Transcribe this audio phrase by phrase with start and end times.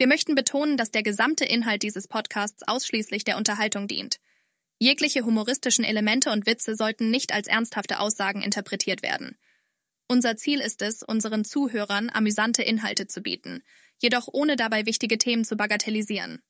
[0.00, 4.16] Wir möchten betonen, dass der gesamte Inhalt dieses Podcasts ausschließlich der Unterhaltung dient.
[4.78, 9.36] Jegliche humoristischen Elemente und Witze sollten nicht als ernsthafte Aussagen interpretiert werden.
[10.08, 13.62] Unser Ziel ist es, unseren Zuhörern amüsante Inhalte zu bieten,
[13.98, 16.40] jedoch ohne dabei wichtige Themen zu bagatellisieren.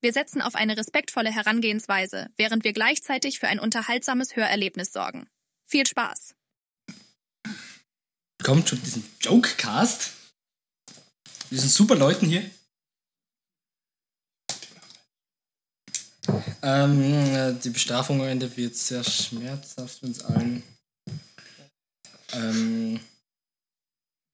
[0.00, 5.28] Wir setzen auf eine respektvolle Herangehensweise, während wir gleichzeitig für ein unterhaltsames Hörerlebnis sorgen.
[5.66, 6.34] Viel Spaß!
[8.42, 10.14] Kommt schon diesen Jokecast.
[11.48, 12.50] Wir sind super Leuten hier.
[16.62, 20.62] Ähm, die Bestrafung am Ende wird sehr schmerzhaft uns allen.
[22.32, 23.00] Ähm,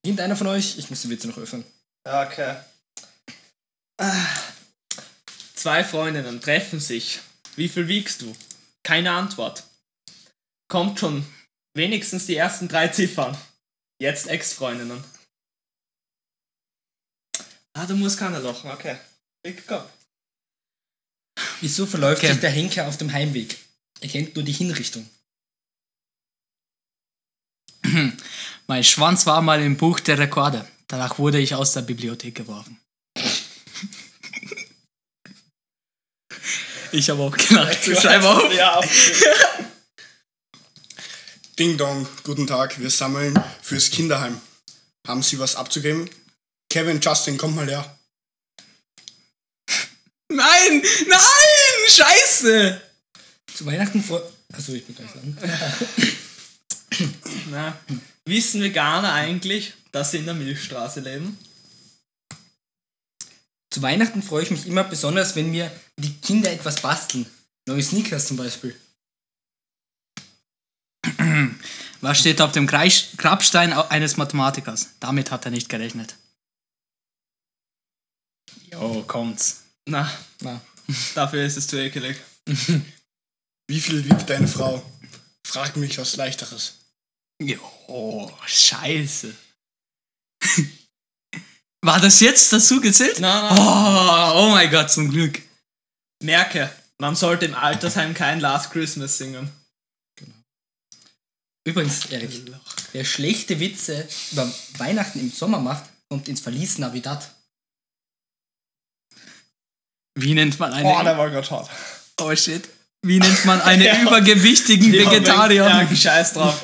[0.05, 0.77] Nimmt einer von euch?
[0.79, 1.65] Ich muss die Witze noch öffnen.
[2.05, 2.57] Okay.
[3.98, 4.27] Ah.
[5.55, 7.21] Zwei Freundinnen treffen sich.
[7.57, 8.37] Wie viel wiegst du?
[8.83, 9.65] Keine Antwort.
[10.69, 11.25] Kommt schon
[11.75, 13.37] wenigstens die ersten drei Ziffern.
[13.98, 15.03] Jetzt Ex-Freundinnen.
[17.73, 18.71] Ah, du musst keiner lachen.
[18.71, 18.98] Okay.
[19.43, 19.83] Ich komm.
[21.61, 22.33] Wieso verläuft Okay.
[22.33, 23.56] sich der Henker auf dem Heimweg?
[24.00, 25.09] Er kennt nur die Hinrichtung.
[28.67, 30.67] Mein Schwanz war mal im Buch der Rekorde.
[30.89, 32.78] Danach wurde ich aus der Bibliothek geworfen.
[36.92, 37.84] Ich habe auch gelacht.
[37.84, 38.55] Schreib auf.
[38.55, 38.81] Ja,
[41.59, 42.78] Ding Dong, guten Tag.
[42.78, 44.41] Wir sammeln fürs Kinderheim.
[45.06, 46.09] Haben Sie was abzugeben?
[46.70, 47.98] Kevin, Justin, kommt mal her.
[50.28, 50.83] Nein!
[51.08, 51.89] Nein!
[51.89, 52.80] Scheiße!
[53.55, 54.22] Zu Weihnachten vor.
[54.53, 55.39] Achso, ich bin gleich dran.
[57.50, 57.78] Na,
[58.25, 61.39] wissen Veganer eigentlich, dass sie in der Milchstraße leben?
[63.70, 67.27] Zu Weihnachten freue ich mich immer besonders, wenn mir die Kinder etwas basteln.
[67.66, 68.78] Neue Sneakers zum Beispiel.
[72.00, 74.91] Was steht auf dem Grabstein eines Mathematikers?
[75.00, 76.16] Damit hat er nicht gerechnet.
[78.70, 79.64] Jo, kommt's.
[79.87, 80.61] Na, Na,
[81.15, 82.17] dafür ist es zu ekelig.
[83.69, 84.83] Wie viel wiegt deine Frau?
[85.47, 86.78] Frag mich was Leichteres.
[87.43, 89.34] Jo, scheiße.
[91.84, 93.19] War das jetzt dazu gezählt?
[93.21, 94.34] Na, na.
[94.34, 95.43] Oh, oh mein Gott, zum Glück.
[96.23, 99.50] Merke, man sollte im Altersheim kein Last Christmas singen.
[101.67, 102.31] übrigens, Erik,
[102.93, 107.31] wer schlechte Witze über Weihnachten im Sommer macht, kommt ins Verlies Navidad.
[110.14, 110.88] Wie nennt man eine...
[110.88, 111.69] Oh, der war gerade hart.
[112.20, 112.69] Oh shit.
[113.02, 114.00] Wie nennt man einen Ja.
[114.02, 115.64] übergewichtigen Vegetarier?
[115.91, 116.62] Ja, scheiß drauf.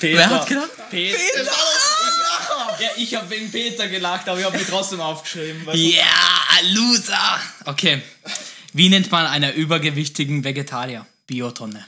[0.00, 0.18] Peter.
[0.18, 0.70] Wer hat gedacht?
[0.90, 1.18] Peter.
[2.80, 5.66] Ja, ich habe wegen Peter gelacht, aber ich habe mich trotzdem aufgeschrieben.
[5.74, 6.04] Ja,
[6.72, 7.40] Loser.
[7.64, 8.02] Okay.
[8.72, 11.06] Wie nennt man einen übergewichtigen Vegetarier?
[11.26, 11.84] Biotonne.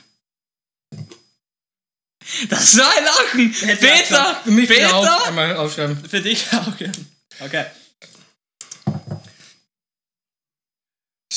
[2.49, 3.51] Das war ein Lachen.
[3.79, 5.25] Peter, auf, Peter.
[5.27, 5.97] einmal aufschreiben.
[6.09, 6.79] Für dich auch.
[6.79, 6.91] ja.
[7.39, 7.65] Okay.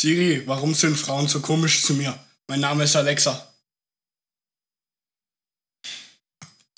[0.04, 2.12] Siri, warum sind Frauen so komisch zu mir?
[2.46, 3.54] Mein Name ist Alexa.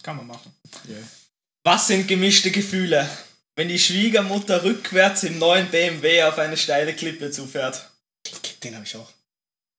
[0.00, 0.54] Kann man machen.
[1.64, 3.10] Was sind gemischte Gefühle,
[3.56, 7.90] wenn die Schwiegermutter rückwärts im neuen BMW auf eine steile Klippe zufährt?
[8.62, 9.10] Den habe ich auch.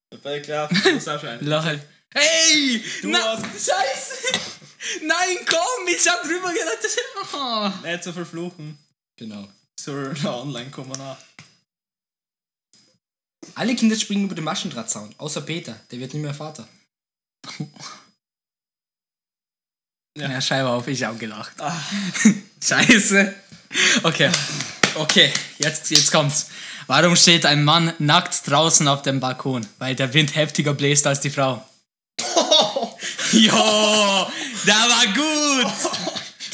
[0.09, 1.41] Dabei klar, das ist auch schon eine.
[1.44, 1.81] Lache.
[2.13, 2.84] Hey!
[3.02, 4.40] Du Na, hast- Scheiße!
[5.03, 6.80] Nein, komm, ich hab drüber gedacht.
[6.84, 6.97] Das
[7.34, 7.88] oh.
[7.88, 8.78] Nicht zu verfluchen.
[9.16, 9.47] Genau.
[9.80, 11.18] Soll online kommen nach.
[13.56, 16.68] Alle Kinder springen über den Maschendrahtzaun, außer Peter, der wird nicht mehr Vater.
[20.18, 21.53] Ja, Scheibe auf, ich hab gelacht.
[21.59, 21.80] Ah.
[22.63, 23.34] Scheiße.
[24.03, 24.31] Okay.
[24.96, 26.47] Okay, jetzt, jetzt kommt's.
[26.88, 29.68] Warum steht ein Mann nackt draußen auf dem Balkon?
[29.78, 31.63] Weil der Wind heftiger bläst als die Frau.
[33.34, 33.52] Jo,
[34.66, 35.74] der war gut.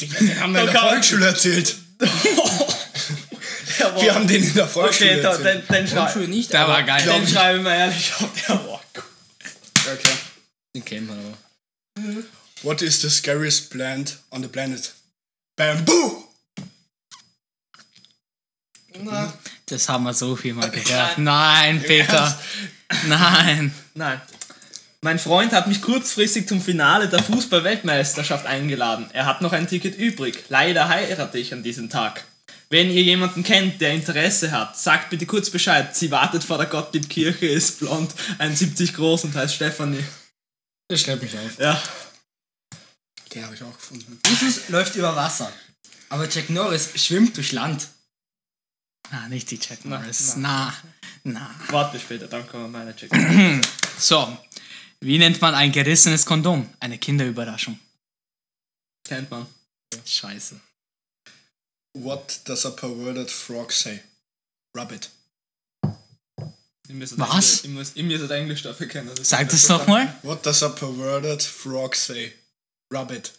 [0.00, 0.80] Den haben wir in der.
[0.80, 1.76] Volksschule erzählt.
[4.00, 7.02] Wir haben den in der Volksschule Okay, den, den, Grundschule nicht, Der aber war geil.
[7.04, 8.28] den schreibe ich mir ehrlich auf.
[8.46, 9.04] Der war gut.
[9.92, 10.12] Okay.
[10.74, 12.22] den kennt man aber.
[12.62, 14.94] What is the scariest plant on the planet?
[15.56, 16.24] Bamboo!
[19.66, 21.18] Das haben wir so viel mal gehört.
[21.18, 22.38] Nein, Peter.
[23.06, 23.74] Nein.
[23.94, 24.20] Nein.
[25.00, 29.10] Mein Freund hat mich kurzfristig zum Finale der Fußball-Weltmeisterschaft eingeladen.
[29.12, 30.44] Er hat noch ein Ticket übrig.
[30.48, 32.24] Leider heirate ich an diesem Tag.
[32.70, 35.94] Wenn ihr jemanden kennt, der Interesse hat, sagt bitte kurz Bescheid.
[35.94, 40.04] Sie wartet vor der Gottlieb-Kirche, ist blond, 1,70 groß und heißt Stefanie.
[40.88, 41.58] Das schreibt mich auf.
[41.58, 41.80] Ja.
[43.34, 44.20] Den habe ich auch gefunden.
[44.28, 45.52] Jesus läuft über Wasser,
[46.08, 47.88] aber Jack Norris schwimmt durch Land.
[49.10, 50.34] Na, nicht die Jack Norris.
[50.36, 50.72] Na,
[51.24, 51.54] na.
[51.68, 53.10] Warte später, dann kommen meine Check.
[53.96, 54.36] So,
[55.00, 56.68] wie nennt man ein gerissenes Kondom?
[56.80, 57.78] Eine Kinderüberraschung.
[59.04, 59.46] Kennt man.
[60.04, 60.60] Scheiße.
[61.94, 64.00] What does a perverted frog say?
[64.76, 65.10] Rabbit.
[67.16, 67.64] Was?
[67.64, 69.10] Ich muss, ich muss das Englisch dafür kennen.
[69.22, 70.14] Sag das nochmal.
[70.22, 72.32] What does a perverted frog say?
[72.92, 73.32] Rabbit.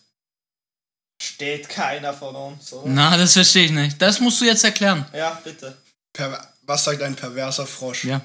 [1.22, 2.90] Steht keiner von uns, oder?
[2.90, 4.02] Na, das verstehe ich nicht.
[4.02, 5.06] Das musst du jetzt erklären.
[5.14, 5.78] Ja, bitte.
[6.14, 8.06] Per was sagt ein perverser Frosch?
[8.06, 8.22] Ja.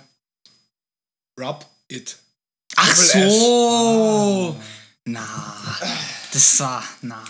[1.38, 2.16] Rub it.
[2.76, 3.12] Ach S.
[3.12, 4.60] so.
[5.04, 5.78] Na,
[6.32, 7.22] das war, na.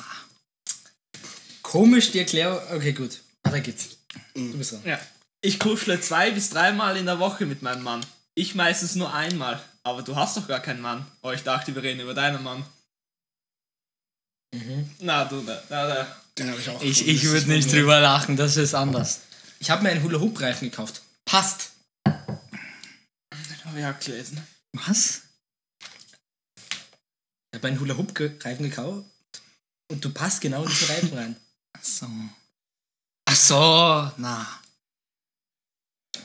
[1.70, 2.58] Komisch die Erklärung.
[2.74, 3.20] Okay, gut.
[3.44, 3.90] Weiter geht's.
[4.34, 4.80] Du bist dran.
[4.84, 4.98] Ja.
[5.40, 8.04] Ich kuschle zwei bis dreimal in der Woche mit meinem Mann.
[8.34, 9.62] Ich meistens nur einmal.
[9.84, 11.06] Aber du hast doch gar keinen Mann.
[11.22, 12.64] Oh, ich dachte, wir reden über deinen Mann.
[14.98, 16.16] Na, du, da, da, da.
[16.36, 16.82] Den habe ich auch.
[16.82, 19.20] Ich, ich würde nicht drüber lachen, das ist anders.
[19.60, 21.02] Ich habe mir einen Hula-Hoop-Reifen gekauft.
[21.24, 21.70] Passt.
[22.04, 24.44] Habe ich auch gelesen.
[24.72, 25.22] Was?
[27.52, 29.04] Ich habe einen Hula-Hoop-Reifen gekauft
[29.88, 31.36] und du passt genau in diesen Reifen rein.
[31.80, 32.06] Ach so.
[33.26, 34.46] Ach so, na.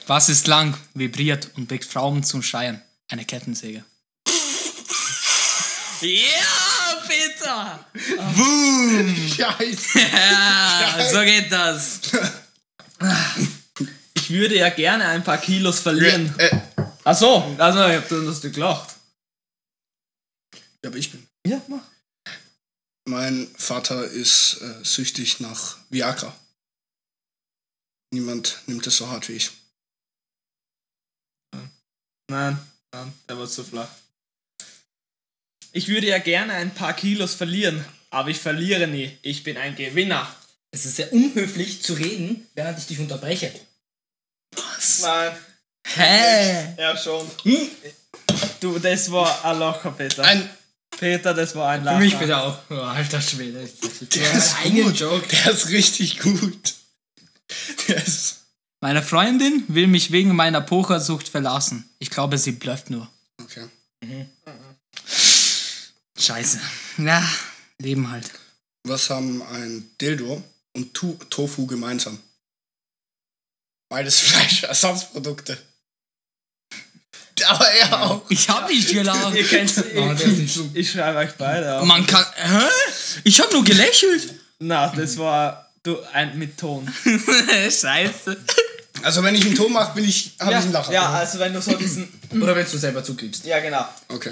[0.08, 2.82] Was ist lang, vibriert und bringt Frauen zum Schreien?
[3.10, 3.84] Eine Kettensäge.
[6.02, 7.86] Ja, Peter!
[8.36, 9.16] Boom!
[9.16, 10.00] Scheiße.
[10.00, 12.02] Ja, so geht das.
[14.14, 16.34] Ich würde ja gerne ein paar Kilos verlieren.
[16.38, 16.50] Äh,
[17.04, 18.96] Ach so, also ich hab das gelacht.
[20.84, 21.26] ja, aber ich bin.
[21.46, 21.82] Ja, mach.
[23.08, 26.36] Mein Vater ist äh, süchtig nach Viagra.
[28.12, 29.52] Niemand nimmt es so hart wie ich.
[32.28, 32.58] Nein,
[32.92, 33.90] nein, der war zu flach.
[35.72, 39.18] Ich würde ja gerne ein paar Kilos verlieren, aber ich verliere nie.
[39.22, 40.34] Ich bin ein Gewinner.
[40.72, 43.54] Es ist sehr unhöflich zu reden, während ich dich unterbreche.
[45.02, 45.38] Nein,
[45.86, 46.76] Hä?
[46.78, 47.30] ja schon.
[48.60, 50.24] Du, das war ein Locher, Peter.
[50.24, 50.50] Ein,
[51.00, 52.00] Peter, das war ein Für Lacher.
[52.00, 52.58] mich bitte auch.
[52.70, 53.68] Oh, alter Schwede.
[54.14, 55.00] der ist gut.
[55.00, 55.28] Joke.
[55.28, 56.74] Der ist richtig gut.
[57.88, 58.42] Der ist.
[58.82, 61.90] Meine Freundin will mich wegen meiner Pokersucht verlassen.
[62.00, 63.10] Ich glaube, sie blufft nur.
[63.42, 63.68] Okay.
[66.18, 66.60] Scheiße.
[67.00, 67.28] Ja,
[67.80, 68.32] Leben halt.
[68.84, 70.44] Was haben ein Dildo
[70.74, 72.20] und tu Tofu gemeinsam?
[73.90, 75.58] Beides Fleischersatzprodukte.
[77.48, 78.22] Aber er auch.
[78.30, 79.36] Ich hab nicht gelacht.
[79.36, 80.16] Ihr kennt's, Oh,
[80.48, 80.70] so.
[80.74, 81.86] ich schreibe euch beide auf.
[81.86, 82.26] Man kann.
[82.36, 82.64] Hä?
[83.24, 84.34] Ich hab nur gelächelt.
[84.60, 86.88] Na, das war du, ein mit Ton.
[87.70, 88.38] Scheiße.
[89.04, 90.94] Also wenn ich einen Ton mache, bin ich, habe ja, ich einen Lacher.
[90.94, 92.08] ja, also wenn du so diesen.
[92.32, 93.46] Oder wenn du selber zugibst.
[93.46, 93.86] Ja, genau.
[94.08, 94.32] Okay.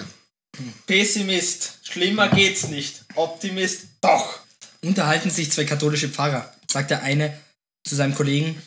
[0.88, 1.80] Pessimist.
[1.84, 3.04] Schlimmer geht's nicht.
[3.16, 3.82] Optimist.
[4.02, 4.40] Doch.
[4.82, 7.38] Unterhalten sich zwei katholische Pfarrer, sagt der eine
[7.86, 8.62] zu seinem Kollegen.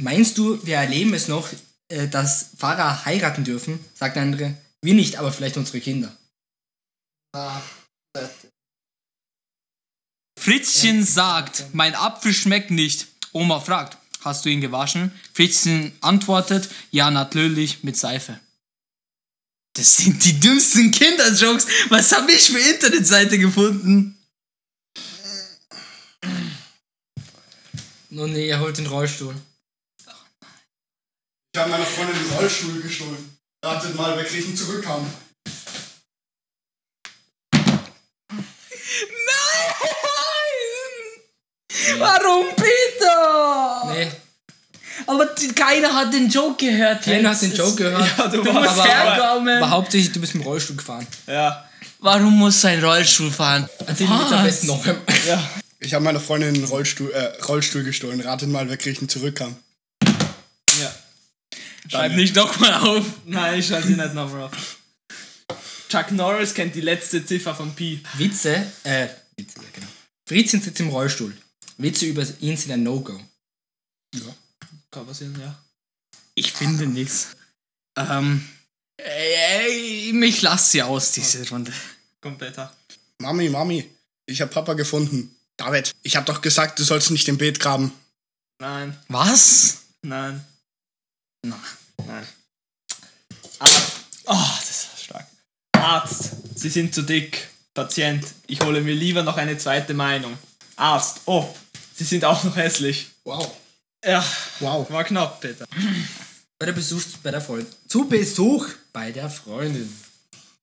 [0.00, 1.48] Meinst du, wir erleben es noch,
[1.88, 3.84] äh, dass Pfarrer heiraten dürfen?
[3.94, 4.56] Sagt der andere.
[4.82, 6.16] Wir nicht, aber vielleicht unsere Kinder.
[10.38, 13.08] Fritzchen sagt, mein Apfel schmeckt nicht.
[13.32, 15.12] Oma fragt, hast du ihn gewaschen?
[15.32, 18.40] Fritzchen antwortet, ja, natürlich, mit Seife.
[19.74, 21.66] Das sind die dümmsten Kinderjokes.
[21.88, 24.18] Was habe ich für Internetseite gefunden?
[28.10, 29.34] Oh nee, er holt den Rollstuhl.
[31.58, 33.36] Ich habe meiner Freundin den Rollstuhl gestohlen.
[33.64, 35.04] Ratet mal, wer kriegt ihn zurückhaben.
[41.98, 43.92] Warum, Peter?
[43.94, 44.10] Nee,
[45.06, 47.02] Aber die, keiner hat den Joke gehört.
[47.04, 47.42] keiner jetzt.
[47.42, 48.18] hat den Joke gehört.
[48.18, 49.56] Ja, du, Du musst aber- herkommen.
[49.62, 51.06] Aber hauptsächlich, du bist mit dem Rollstuhl gefahren.
[51.26, 51.64] Ja.
[52.00, 53.68] Warum muss ein Rollstuhl fahren?
[53.86, 54.84] Erzähl mir am besten noch.
[54.86, 54.94] Ja.
[55.80, 58.20] Ich habe meiner Freundin den Rollstuhl, äh, Rollstuhl gestohlen.
[58.20, 59.56] Ratet mal, wer kriegt ihn zurückhaben.
[59.56, 59.62] ja.
[61.88, 63.04] Schreib nicht nochmal auf.
[63.24, 64.76] Nein, ich schreibe sie nicht nochmal auf.
[65.88, 68.02] Chuck Norris kennt die letzte Ziffer von Pi.
[68.14, 69.86] Witze, äh, Witze, ja genau.
[70.26, 71.34] Fritzchen sitzt im Rollstuhl.
[71.78, 73.18] Witze über ihn sind ein No-Go.
[74.90, 75.56] Kann passieren, ja.
[76.34, 77.28] Ich finde nichts.
[77.96, 78.46] Ähm,
[78.98, 81.72] ey, mich lass sie aus, diese Runde.
[82.20, 82.72] Kompletter.
[83.18, 83.88] Mami, Mami,
[84.26, 85.34] ich habe Papa gefunden.
[85.56, 87.92] David, ich habe doch gesagt, du sollst nicht im Beet graben.
[88.60, 89.78] Nein, Was?
[90.02, 90.44] nein,
[91.42, 91.58] Na.
[92.06, 92.26] nein.
[93.58, 93.92] Arzt.
[94.26, 95.26] Oh, das ist stark.
[95.72, 97.48] Arzt, Sie sind zu dick.
[97.74, 100.36] Patient, ich hole mir lieber noch eine zweite Meinung.
[100.76, 101.54] Arzt, oh,
[101.94, 103.06] Sie sind auch noch hässlich.
[103.24, 103.56] Wow.
[104.04, 104.24] Ja,
[104.60, 104.88] Wow.
[104.90, 105.64] war knapp, Peter.
[106.58, 107.72] Bei der Besuch bei der Freundin.
[107.88, 109.92] Zu Besuch bei der Freundin.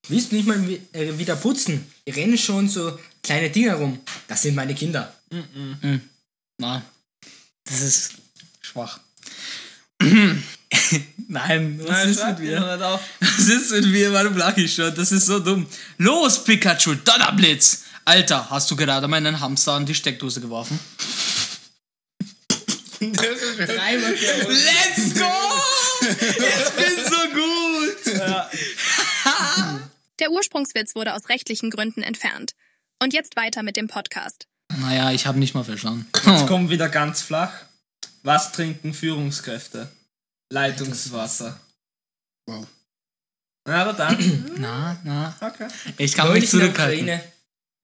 [0.10, 1.90] Willst du nicht mal äh, wieder putzen?
[2.04, 4.00] Wir rennen schon so kleine Dinger rum.
[4.28, 5.14] Das sind meine Kinder.
[6.58, 6.82] Nein.
[7.64, 8.12] Das ist
[8.62, 9.00] schwach.
[11.28, 12.98] Nein, was Nein, ist mit mir?
[13.20, 14.14] Was ist mit mir?
[14.14, 14.94] Warum lach ich schon?
[14.96, 15.66] Das ist so dumm.
[15.98, 17.84] Los, Pikachu, Donnerblitz!
[18.06, 20.80] Alter, hast du gerade meinen Hamster an die Steckdose geworfen?
[23.00, 23.16] Let's
[25.16, 25.26] go!
[26.02, 28.22] Ich bin so gut!
[30.20, 32.54] Der Ursprungswitz wurde aus rechtlichen Gründen entfernt.
[33.02, 34.48] Und jetzt weiter mit dem Podcast.
[34.78, 36.08] Naja, ich habe nicht mal verstanden.
[36.26, 37.52] Jetzt kommt wieder ganz flach.
[38.24, 39.90] Was trinken Führungskräfte?
[40.52, 41.60] Leitungswasser.
[42.48, 42.68] Wow.
[43.68, 44.56] Na, aber dann.
[44.60, 45.36] Na, na.
[45.42, 45.68] Okay.
[45.98, 47.04] Ich kann mich Neulich in der zurückhalten.
[47.04, 47.32] Ukraine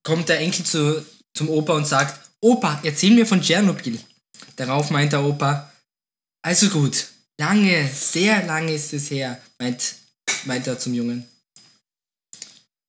[0.03, 3.99] kommt der Enkel zu, zum Opa und sagt, Opa, erzähl mir von Tschernobyl.
[4.55, 5.71] Darauf meint der Opa,
[6.43, 7.07] also gut,
[7.39, 9.95] lange, sehr lange ist es her, meint,
[10.45, 11.27] meint er zum Jungen.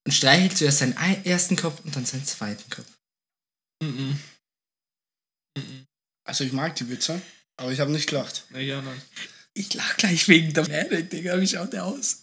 [0.07, 2.89] Und streichelt zuerst seinen ein- ersten Kopf und dann seinen zweiten Kopf.
[3.83, 4.19] Mhm.
[6.25, 7.21] Also ich mag die Witze,
[7.57, 8.47] aber ich habe nicht gelacht.
[8.51, 9.01] Nee, ja, nein.
[9.55, 11.41] Ich lach gleich wegen der Pferde, Digga.
[11.41, 12.23] Wie schaut der aus?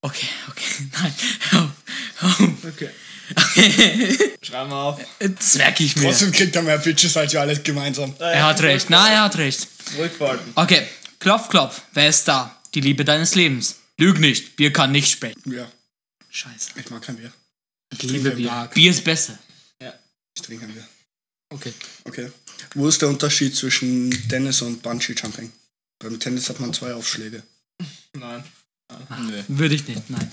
[0.00, 1.14] Okay, okay, nein.
[1.50, 1.70] Hör auf,
[2.18, 2.64] hör auf.
[2.64, 2.90] Okay.
[3.30, 4.36] Okay.
[4.40, 5.00] Schreiben wir auf.
[5.18, 6.04] Das merke ich mir.
[6.04, 8.14] Trotzdem kriegt er mehr Bitches als wir alle gemeinsam.
[8.18, 8.88] Er hat recht.
[8.88, 9.68] Na, er hat recht.
[9.98, 10.50] Rückfalten.
[10.54, 11.82] Okay, klopf, klopf.
[11.92, 12.58] Wer ist da?
[12.72, 13.76] Die Liebe deines Lebens.
[13.98, 15.52] Lüg nicht, Bier kann nicht späten.
[15.52, 15.70] Ja,
[16.30, 16.70] Scheiße.
[16.76, 17.30] ich mag kein Bier.
[17.92, 18.46] Ich liebe Bier.
[18.46, 18.72] Mark.
[18.72, 19.38] Bier ist besser.
[20.34, 20.88] Ich trinke ein Bier.
[21.50, 21.74] Okay.
[22.04, 22.32] Okay.
[22.76, 25.52] Wo ist der Unterschied zwischen Tennis und Bungee Jumping?
[25.98, 27.42] Beim Tennis hat man zwei Aufschläge.
[28.14, 28.44] Nein.
[29.48, 30.30] Würde ich nicht, nein.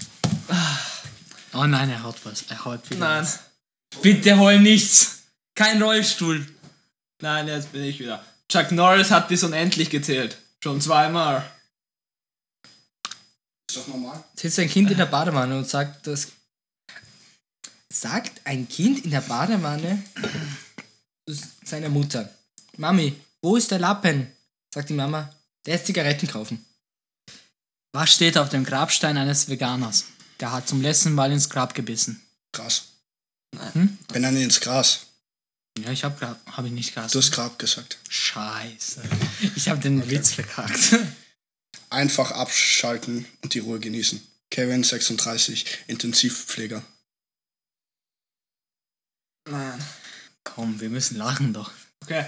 [1.53, 2.43] Oh nein, er haut was.
[2.49, 3.23] Er haut wieder Nein.
[3.23, 3.39] was.
[4.01, 5.23] Bitte hol nichts.
[5.55, 6.45] Kein Rollstuhl.
[7.21, 8.23] Nein, jetzt bin ich wieder.
[8.49, 10.37] Chuck Norris hat bis unendlich gezählt.
[10.63, 11.49] Schon zweimal.
[13.69, 14.23] Ist doch normal.
[14.35, 16.27] Sitzt ein Kind in der Badewanne und sagt das.
[17.91, 20.03] Sagt ein Kind in der Badewanne
[21.63, 22.29] seiner Mutter:
[22.77, 24.31] Mami, wo ist der Lappen?
[24.73, 25.33] Sagt die Mama:
[25.65, 26.65] Der ist Zigaretten kaufen.
[27.93, 30.05] Was steht auf dem Grabstein eines Veganers?
[30.39, 32.21] Der hat zum letzten Mal ins Grab gebissen.
[32.51, 32.89] Gras.
[33.73, 33.97] Hm?
[34.09, 35.07] Benenne ins Gras.
[35.77, 37.11] Ja, ich habe Grab, habe ich nicht Gras.
[37.11, 37.97] Du hast Grab gesagt.
[38.09, 39.01] Scheiße.
[39.55, 40.99] Ich habe den Witz verkackt.
[41.89, 44.25] Einfach abschalten und die Ruhe genießen.
[44.51, 46.83] Kevin 36, Intensivpfleger.
[49.49, 49.83] Nein.
[50.43, 51.71] Komm, wir müssen lachen doch.
[52.03, 52.25] Okay.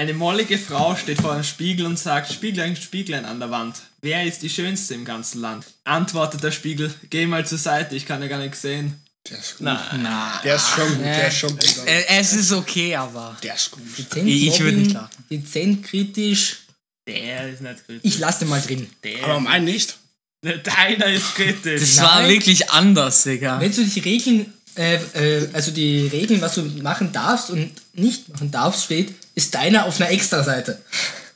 [0.00, 3.76] Eine mollige Frau steht vor einem Spiegel und sagt, Spieglein, Spieglein an der Wand.
[4.00, 5.66] Wer ist die Schönste im ganzen Land?
[5.84, 8.98] Antwortet der Spiegel, geh mal zur Seite, ich kann ja gar nichts sehen.
[9.28, 9.66] Der ist gut.
[9.66, 11.76] Na, Der ist schon gut, der ist schon gut.
[11.84, 13.82] äh, es ist okay, aber Der ist gut.
[13.98, 15.10] Dezent Ich würd nicht lachen.
[15.30, 16.60] Dezent kritisch.
[17.06, 18.00] Der ist nicht kritisch.
[18.10, 18.88] Ich lasse den mal drin.
[19.04, 19.98] Der, Aber mein nicht.
[20.42, 21.78] Deiner ist kritisch.
[21.78, 22.30] das war Nein.
[22.30, 23.60] wirklich anders, Digga.
[23.60, 28.30] Wenn du die Regeln, äh, äh, also die Regeln, was du machen darfst und nicht
[28.30, 30.80] machen darfst, steht, ist deiner auf einer Extra-Seite.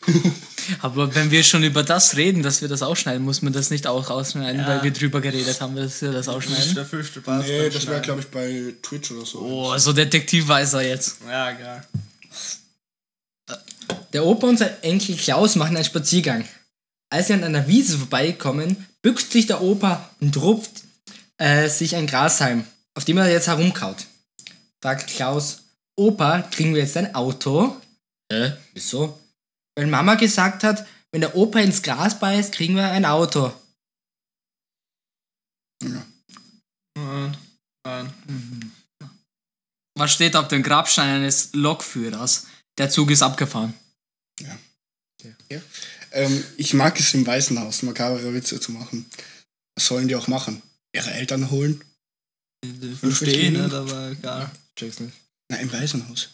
[0.81, 3.87] Aber wenn wir schon über das reden, dass wir das ausschneiden, muss man das nicht
[3.87, 6.75] auch ausschneiden, weil wir drüber geredet haben, dass wir das ausschneiden.
[6.75, 7.47] Der fünfte Pass.
[7.47, 9.41] Nee, das wäre, glaube ich, bei Twitch oder so.
[9.41, 11.19] Oh, so Detektivweiser jetzt.
[11.29, 11.85] Ja, geil.
[14.15, 16.47] Der Opa und sein Enkel Klaus machen einen Spaziergang.
[17.11, 20.83] Als sie an einer Wiese vorbeikommen, bückt sich der Opa und rupft
[21.37, 24.07] äh, sich ein Grashalm, auf dem er jetzt herumkaut.
[24.83, 25.63] Fragt Klaus,
[25.97, 27.81] Opa, kriegen wir jetzt ein Auto?
[28.31, 28.53] Hä?
[28.73, 29.19] Wieso?
[29.77, 33.53] Weil Mama gesagt hat, wenn der Opa ins Gras beißt, kriegen wir ein Auto.
[35.83, 37.37] Nein.
[37.85, 38.73] Nein.
[39.97, 42.47] Was steht auf dem Grabstein eines Lokführers?
[42.79, 43.75] Der Zug ist abgefahren.
[46.11, 49.07] Ähm, ich mag es im Waisenhaus, makabere Witze zu machen.
[49.77, 50.63] Was sollen die auch machen?
[50.93, 51.83] Ihre Eltern holen?
[52.99, 54.51] Verstehe nicht, aber egal.
[54.77, 55.15] Check's nicht.
[55.49, 56.29] Na, im Waisenhaus.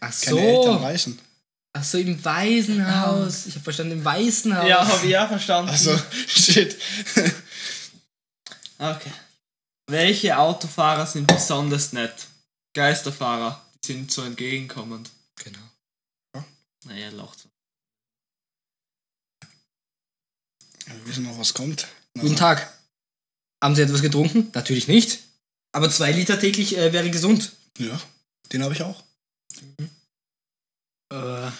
[0.00, 0.82] Ach Keine Eltern so.
[0.82, 1.18] weisen.
[1.76, 3.46] Ach so, im Waisenhaus.
[3.46, 4.68] Ich habe verstanden, im Waisenhaus.
[4.68, 5.70] Ja, habe ich ja verstanden.
[5.70, 6.76] Also, shit.
[8.76, 9.12] Okay.
[9.86, 12.26] Welche Autofahrer sind besonders nett?
[12.74, 13.64] Geisterfahrer.
[13.84, 15.10] Die sind so entgegenkommend.
[15.36, 15.60] Genau.
[16.86, 17.48] Naja, lacht so.
[20.86, 21.86] Wir wissen noch, was kommt.
[22.18, 22.76] Guten Tag.
[23.62, 24.50] Haben Sie etwas getrunken?
[24.52, 25.20] Natürlich nicht.
[25.74, 27.52] Aber zwei Liter täglich äh, wäre gesund.
[27.78, 28.00] Ja,
[28.52, 29.02] den habe ich auch.
[31.12, 31.50] Äh,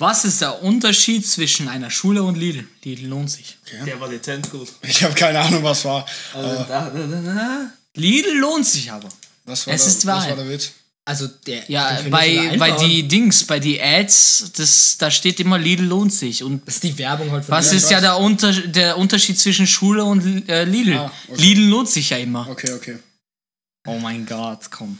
[0.00, 2.66] was ist der Unterschied zwischen einer Schule und Lidl?
[2.82, 3.56] Lidl lohnt sich.
[3.64, 3.84] Okay.
[3.84, 4.72] Der war dezent gut.
[4.82, 6.04] Ich habe keine Ahnung, was war.
[6.34, 7.70] Also, Aber da, da, da, da.
[7.94, 9.08] Lidl lohnt sich aber.
[9.44, 10.72] was war, Es der, ist was war der Witz?
[11.06, 11.70] Also der.
[11.70, 16.42] Ja, bei, bei die Dings, bei die Ads, das, da steht immer Lidl lohnt sich.
[16.42, 17.76] Und Das ist die Werbung halt von was mir.
[17.76, 20.94] ist ja der, Unter der Unterschied zwischen Schule und äh, Lidl?
[20.96, 21.40] Ah, okay.
[21.42, 22.48] Lidl lohnt sich ja immer.
[22.48, 22.98] Okay, okay.
[23.86, 24.98] Oh mein Gott, komm.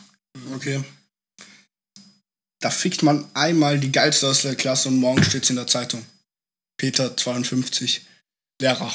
[0.54, 0.84] Okay.
[2.61, 6.04] Da fickt man einmal die geilste aus der Klasse und morgen steht's in der Zeitung.
[6.76, 8.02] Peter 52.
[8.61, 8.92] Lehrer.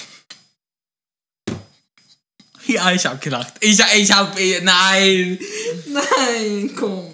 [2.74, 3.54] Ja, ich hab gelacht.
[3.62, 4.40] Ich, ich hab.
[4.40, 5.40] eh, Nein!
[5.88, 7.12] Nein, komm.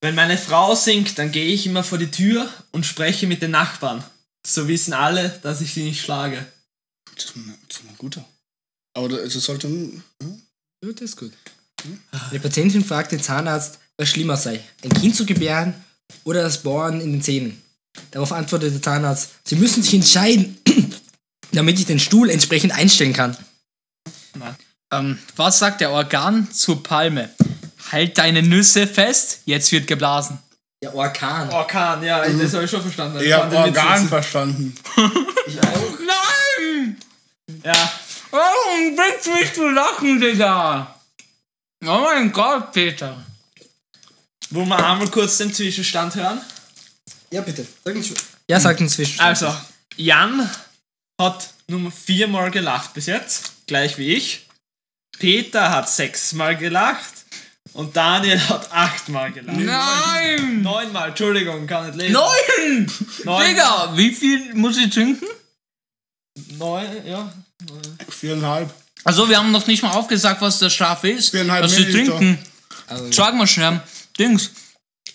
[0.00, 3.52] Wenn meine Frau singt, dann gehe ich immer vor die Tür und spreche mit den
[3.52, 4.02] Nachbarn.
[4.44, 6.44] So wissen alle, dass ich sie nicht schlage.
[7.14, 8.24] Das ist ein, das ist ein guter.
[8.94, 9.68] Aber das sollte.
[9.68, 10.02] hm?
[10.20, 11.32] Ja, das ist gut.
[12.30, 15.74] Eine Patientin fragt den Zahnarzt, was schlimmer sei, ein Kind zu gebären
[16.24, 17.62] oder das Bohren in den Zähnen.
[18.10, 20.58] Darauf antwortet der Zahnarzt, Sie müssen sich entscheiden,
[21.52, 23.36] damit ich den Stuhl entsprechend einstellen kann.
[24.92, 27.30] Ähm, was sagt der Organ zur Palme?
[27.90, 30.38] Halt deine Nüsse fest, jetzt wird geblasen.
[30.82, 31.50] Der Orkan.
[31.50, 33.20] Orkan, ja, das habe ich schon verstanden.
[33.20, 34.74] Ich habe Organ verstanden.
[35.46, 36.96] Nein!
[37.64, 37.92] Ja,
[38.32, 40.94] Warum bringst du mich zu lachen, Digga?
[41.84, 43.22] Oh mein Gott, Peter.
[44.48, 46.40] wo wir einmal kurz den Zwischenstand hören.
[47.30, 47.66] Ja, bitte.
[47.84, 48.14] Sag uns,
[48.48, 49.20] ja, sagt uns zwischen.
[49.20, 49.54] Also,
[49.96, 50.48] Jan
[51.20, 54.46] hat nur viermal gelacht bis jetzt, gleich wie ich.
[55.18, 57.12] Peter hat sechsmal gelacht
[57.74, 59.58] und Daniel hat achtmal gelacht.
[59.58, 60.62] Nein!
[60.62, 62.12] Neunmal, Entschuldigung, kann nicht lesen.
[62.12, 62.90] Neun!
[63.24, 63.46] Neun.
[63.46, 65.26] Digga, wie viel muss ich trinken?
[66.58, 67.32] Neun, ja.
[68.08, 68.72] Viereinhalb.
[69.04, 71.30] Also, wir haben noch nicht mal aufgesagt, was der Strafe ist.
[71.30, 72.38] Viereinhalb Was wir trinken.
[72.86, 73.80] Also, Sag mal schnell.
[74.18, 74.50] Dings.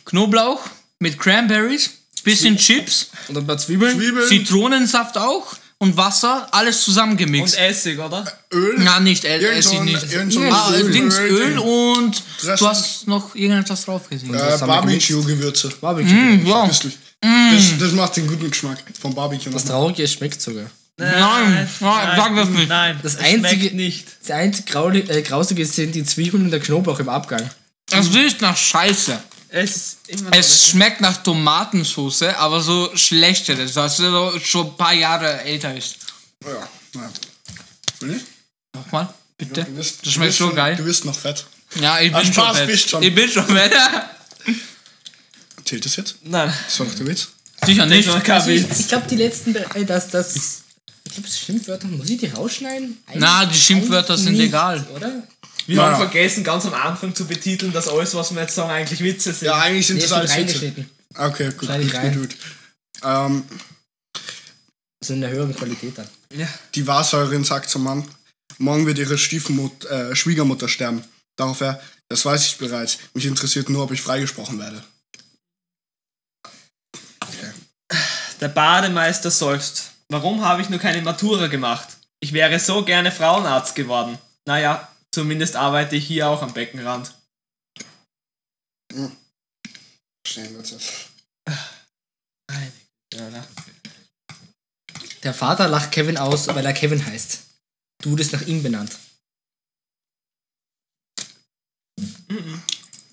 [0.06, 0.62] Knoblauch
[1.00, 1.92] mit Cranberries,
[2.24, 3.98] bisschen Chips, und ein paar Zwiebeln.
[3.98, 7.58] Zwiebeln, Zitronensaft auch und Wasser, alles Und zusammengemixt.
[7.58, 8.26] Essig, oder?
[8.52, 8.76] Öl.
[8.80, 10.52] Na, nicht El Irgend Essig nicht.
[10.52, 10.92] ah, Öl.
[10.92, 11.30] Dings, Öl.
[11.32, 12.58] Öl und Dressing.
[12.58, 14.34] du hast noch irgendetwas drauf gesehen.
[14.34, 14.58] Äh.
[14.60, 15.70] Barbecue-Gewürze.
[15.80, 16.12] Barbecue.
[16.14, 16.66] Mm, ja.
[16.66, 16.94] Bisschen.
[17.22, 19.50] Das, das macht den guten Geschmack vom Barbecue.
[19.52, 19.66] Das.
[19.66, 20.66] Traurige, es schmeckt sogar.
[21.00, 21.14] Nein,
[21.52, 22.70] nein, sag das nicht.
[22.70, 24.08] Nein, Das es einzige- schmeckt nicht.
[24.22, 24.74] Das einzige
[25.10, 27.48] äh, Grausige sind die Zwiebeln und der Knoblauch im Abgang.
[27.92, 29.20] Es riecht nach Scheiße.
[29.58, 29.98] Es
[30.32, 35.76] Es noch schmeckt nach Tomatensauce, aber so schlechteres, das so schon ein paar Jahre älter
[35.76, 35.98] ist.
[36.44, 36.52] Ja,
[36.96, 37.10] ja.
[38.00, 38.24] Will ich?
[38.74, 39.64] Nochmal, bitte.
[39.64, 40.76] Du bist, Das du schmeckt bist so schon, geil.
[40.76, 41.46] Du bist noch fett.
[41.82, 42.68] Ja, ich bin Spaß, schon fett.
[42.68, 43.04] bist schon.
[43.04, 43.74] Ich bin schon fett.
[45.66, 46.16] Zählt das jetzt?
[46.24, 46.54] Nein.
[46.66, 47.28] Das war doch der Witz.
[47.66, 48.24] Sicher nicht.
[48.24, 50.67] Kein Ich, ich glaube, die letzten, äh, das, das, ich glaube, das
[51.26, 52.98] Schimpfwörter, muss ich die rausschneiden?
[53.08, 54.86] Eigentlich- Na, die Schimpfwörter sind nicht, egal.
[54.96, 55.24] Oder?
[55.66, 58.70] Wir Ja, haben vergessen, ganz am Anfang zu betiteln, dass alles, was wir jetzt sagen,
[58.72, 59.48] eigentlich Witze sind.
[59.48, 60.86] Ja, eigentlich sind Nee, das alles Witze.
[61.16, 62.14] Okay, gut, Schneide ich gut, rein.
[62.14, 62.38] gut, gut.
[63.04, 63.44] Ähm,
[65.02, 66.08] Also in der höheren Qualität dann.
[66.36, 66.48] Ja.
[66.76, 68.06] die Wahrsagerin sagt zum Mann,
[68.58, 71.04] morgen wird ihre Stiefmut, äh, Schwiegermutter sterben.
[71.38, 72.98] Darauf er, das weiß ich bereits.
[73.14, 74.84] Mich interessiert nur, ob ich freigesprochen werde.
[78.42, 79.92] Der Bademeister seufzt.
[80.10, 81.98] Warum habe ich nur keine Matura gemacht?
[82.20, 84.18] Ich wäre so gerne Frauenarzt geworden.
[84.46, 87.14] Naja, zumindest arbeite ich hier auch am Beckenrand.
[90.26, 91.10] Verstehen wir jetzt.
[95.24, 97.40] Der Vater lacht Kevin aus, weil er Kevin heißt.
[98.02, 98.96] Du wurdest nach ihm benannt.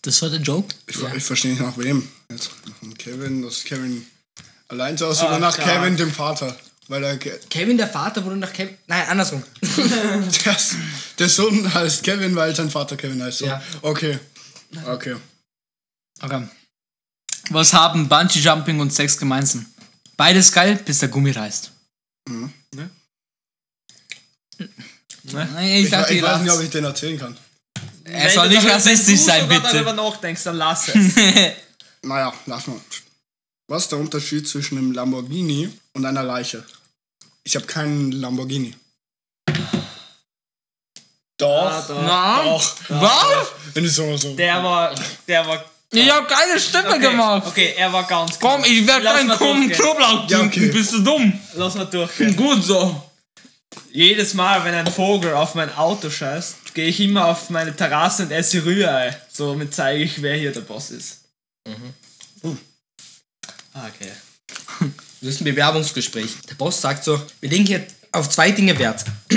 [0.02, 0.74] Das war der Joke?
[0.86, 1.14] Ich, Ja.
[1.14, 2.08] ich verstehe nicht nach wem.
[2.30, 2.50] Jetzt.
[2.82, 4.06] Nach Kevin, das ist Kevin
[4.68, 5.78] allein aus Ah, oder nach klar.
[5.78, 6.56] Kevin, dem Vater.
[6.88, 8.76] Weil er, Ke- Kevin, der Vater, wurde nach Kevin.
[8.86, 9.42] Nein, andersrum.
[9.62, 10.56] der,
[11.18, 13.38] der Sohn heißt Kevin, weil sein Vater Kevin heißt.
[13.38, 13.46] So.
[13.46, 13.62] Ja.
[13.82, 14.18] Okay.
[14.86, 15.16] Okay.
[16.20, 16.46] Okay.
[17.50, 19.66] Was haben Bungee Jumping und Sex gemeinsam?
[20.16, 21.72] Beides geil, bis der Gummi reißt.
[22.28, 22.52] Mhm.
[22.74, 22.90] Ne?
[25.22, 27.36] Nee, ich Ich, dachte, ich weiß nicht, ob ich den erzählen kann.
[28.04, 29.74] Er soll nicht rassistisch sein, Wenn du bitte.
[29.74, 31.14] darüber nachdenkst, dann lass es.
[32.02, 32.78] Naja, lass mal.
[33.68, 36.64] Was ist der Unterschied zwischen einem Lamborghini und einer Leiche?
[37.44, 38.74] Ich habe keinen Lamborghini.
[41.38, 41.70] Doch.
[41.70, 42.02] Ah, doch.
[42.02, 42.44] Na?
[42.44, 42.74] Doch.
[42.88, 43.48] Was?
[43.72, 44.34] Wenn ich so so.
[44.36, 44.94] Der war,
[45.26, 45.64] der war.
[45.90, 47.46] Ich hab keine Stimme Okay, gemacht.
[47.46, 49.70] okay, er war ganz Komm, ich werde Lass keinen krummen.
[49.70, 50.66] Knoblauch Ja, okay.
[50.70, 51.38] Bist du dumm?
[51.54, 52.34] Lass mal durchgehen.
[52.34, 53.00] Gut so.
[53.92, 58.24] Jedes Mal, wenn ein Vogel auf mein Auto scheißt, gehe ich immer auf meine Terrasse
[58.24, 59.16] und esse Rührei.
[59.32, 61.20] Somit zeige ich, wer hier der Boss ist.
[61.66, 61.94] Mhm.
[63.74, 64.10] Ah, Okay.
[65.20, 66.36] Das ist ein Bewerbungsgespräch.
[66.50, 69.04] Der Boss sagt so, wir legen hier auf zwei Dinge Wert.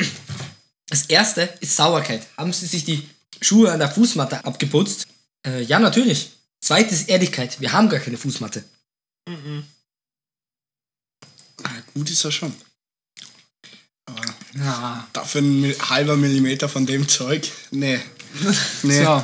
[0.90, 2.26] Das erste ist Sauberkeit.
[2.38, 3.08] Haben Sie sich die
[3.42, 5.08] Schuhe an der Fußmatte abgeputzt?
[5.46, 6.32] Äh, ja, natürlich.
[6.62, 7.60] Zweites ist Ehrlichkeit.
[7.60, 8.64] Wir haben gar keine Fußmatte.
[11.64, 12.54] Ah, gut ist er schon.
[14.56, 15.08] Ja.
[15.12, 17.50] Dafür ein halber Millimeter von dem Zeug?
[17.72, 18.00] Nee.
[18.84, 19.04] Nee.
[19.04, 19.24] So.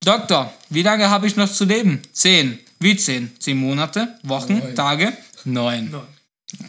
[0.00, 2.00] Doktor, wie lange habe ich noch zu leben?
[2.12, 2.58] Zehn.
[2.80, 3.34] Wie zehn?
[3.40, 4.74] Zehn Monate, Wochen, Neun.
[4.74, 5.16] Tage?
[5.44, 5.94] Neun.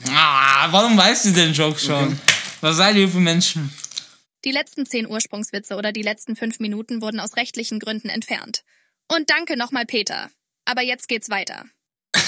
[0.10, 2.20] Ah, warum weißt du den Joke schon?
[2.62, 3.72] Was seid ihr für Menschen?
[4.44, 8.64] Die letzten zehn Ursprungswitze oder die letzten fünf Minuten wurden aus rechtlichen Gründen entfernt.
[9.12, 10.30] Und danke nochmal, Peter.
[10.66, 11.66] Aber jetzt geht's weiter.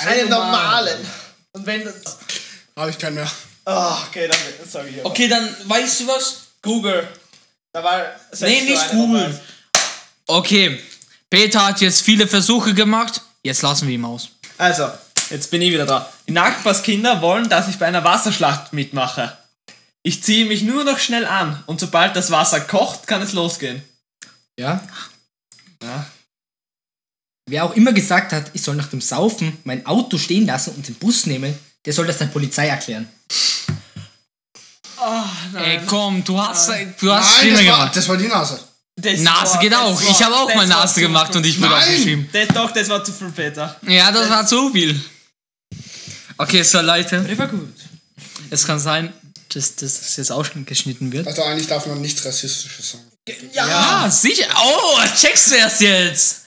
[0.06, 0.98] Einen normalen.
[1.54, 2.18] Und wenn das.
[2.76, 3.32] Habe ich keinen mehr.
[3.66, 5.10] Oh, okay, dann sag ich aber.
[5.10, 6.48] Okay, dann weißt du was?
[6.62, 7.08] Google.
[7.74, 8.06] Da war.
[8.42, 9.40] Nee, nicht Google.
[10.28, 10.80] Okay.
[11.30, 14.30] Peter hat jetzt viele Versuche gemacht, jetzt lassen wir ihn aus.
[14.58, 14.90] Also,
[15.30, 16.06] jetzt bin ich wieder dran.
[16.28, 19.38] Die Nachbarskinder wollen, dass ich bei einer Wasserschlacht mitmache.
[20.04, 23.84] Ich ziehe mich nur noch schnell an und sobald das Wasser kocht, kann es losgehen.
[24.58, 24.82] Ja?
[25.84, 26.06] Ja.
[27.50, 30.88] Wer auch immer gesagt hat, ich soll nach dem Saufen mein Auto stehen lassen und
[30.88, 33.08] den Bus nehmen, der soll das der Polizei erklären.
[35.56, 36.70] Ey, komm, du hast,
[37.00, 38.60] du hast Nein, das war, das war die Nase.
[39.00, 40.02] Das Nase war- geht das auch.
[40.04, 41.84] war- Ich habe auch das mal Nase gemacht und ich wurde Nein.
[41.84, 42.30] aufgeschrieben.
[42.34, 43.80] Das, doch, das war zu viel, Peter.
[43.88, 45.00] Ja, das war zu viel.
[46.38, 47.74] Okay, so Leute, Der war gut.
[48.50, 49.14] es kann sein,
[49.54, 51.28] dass dass das jetzt ausgeschnitten wird.
[51.28, 53.04] Also eigentlich darf man nichts Rassistisches sagen.
[53.54, 54.46] Ja, sicher.
[54.64, 56.42] Oh, checkst du erst jetzt.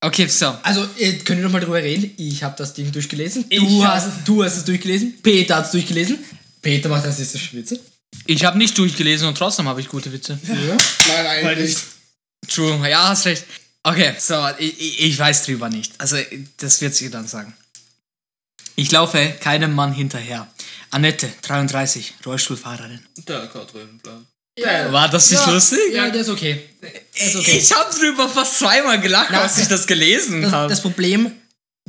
[0.00, 0.56] Okay, so.
[0.62, 2.12] Also, äh, können wir noch mal drüber reden?
[2.18, 3.48] Ich habe das Ding durchgelesen.
[3.48, 5.20] Du hast, du hast es durchgelesen.
[5.22, 6.18] Peter hat es durchgelesen.
[6.62, 7.80] Peter macht rassistische Witze.
[8.26, 10.38] Ich habe nicht durchgelesen und trotzdem habe ich gute Witze.
[10.42, 11.78] Nein, eigentlich nicht.
[12.48, 13.44] True, ja, hast recht.
[13.82, 15.92] Okay, so, ich, ich- weiß drüber nicht.
[15.98, 16.16] Also,
[16.58, 17.54] das wird sie dann sagen.
[18.76, 20.46] Ich laufe keinem Mann hinterher.
[20.90, 23.00] Annette, 33, Rollstuhlfahrerin.
[23.26, 24.26] Der kann drüben bleiben.
[24.92, 25.78] War das nicht lustig?
[25.92, 26.60] Ja, der ist okay.
[26.82, 27.58] Der ist okay.
[27.58, 30.68] Ich habe drüber fast zweimal gelacht, Na, als ich das gelesen Das, habe.
[30.70, 31.30] das Problem,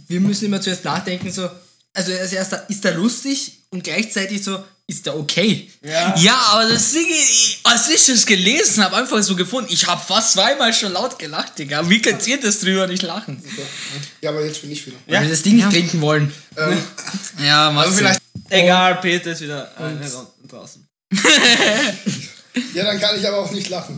[0.08, 1.50] wir müssen immer zuerst nachdenken, so,
[1.94, 5.70] also als erster, ist er lustig und gleichzeitig so, ist er okay?
[6.18, 10.02] Ja, aber das Ding, ich- als ich das gelesen habe, einfach so gefunden, ich habe
[10.06, 11.88] fast zweimal schon laut gelacht, Digga.
[11.90, 13.42] Wie könnt ihr das drüber nicht lachen?
[14.22, 14.98] Ja, aber jetzt bin ich wieder.
[15.08, 16.34] Weil wir das Ding nicht trinken wollen.
[16.58, 16.78] Ähm,
[17.44, 20.84] Ja, also vielleicht, Egal, Peter ist wieder äh, draußen.
[22.74, 23.98] ja, dann kann ich aber auch nicht lachen.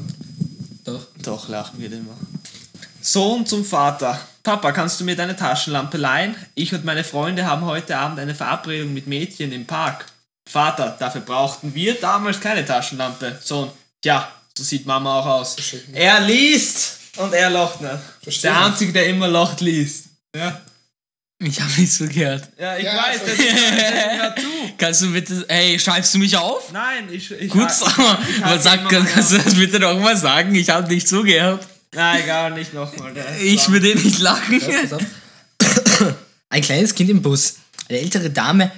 [0.83, 1.05] Doch.
[1.23, 2.17] Doch, lachen wir immer.
[3.01, 4.19] Sohn zum Vater.
[4.43, 6.35] Papa, kannst du mir deine Taschenlampe leihen?
[6.55, 10.05] Ich und meine Freunde haben heute Abend eine Verabredung mit Mädchen im Park.
[10.49, 13.39] Vater, dafür brauchten wir damals keine Taschenlampe.
[13.43, 13.69] Sohn,
[14.03, 15.55] ja, so sieht Mama auch aus.
[15.93, 17.93] Er liest und er lacht nicht.
[18.23, 18.65] Verstehe Der.
[18.65, 20.05] Einzige, der immer lacht, liest.
[20.35, 20.61] Ja,
[21.39, 22.47] Ich habe nicht so gehört.
[22.59, 24.45] ja ich Ja, weiß, das hört zu.
[24.77, 26.71] Kannst du bitte, hey, schreibst du mich auf?
[26.71, 27.29] Nein, ich.
[27.31, 27.67] ich Gut,
[28.41, 30.53] aber ich- sag, kannst du das bitte noch mal sagen?
[30.55, 31.67] Ich habe nicht zugehört.
[31.93, 33.15] Nein, egal, nicht nochmal.
[33.15, 34.59] ist Ich würde nicht lachen.
[34.59, 35.03] Pass auf.
[36.49, 37.55] Ein kleines Kind im Bus.
[37.89, 38.71] Eine ältere Dame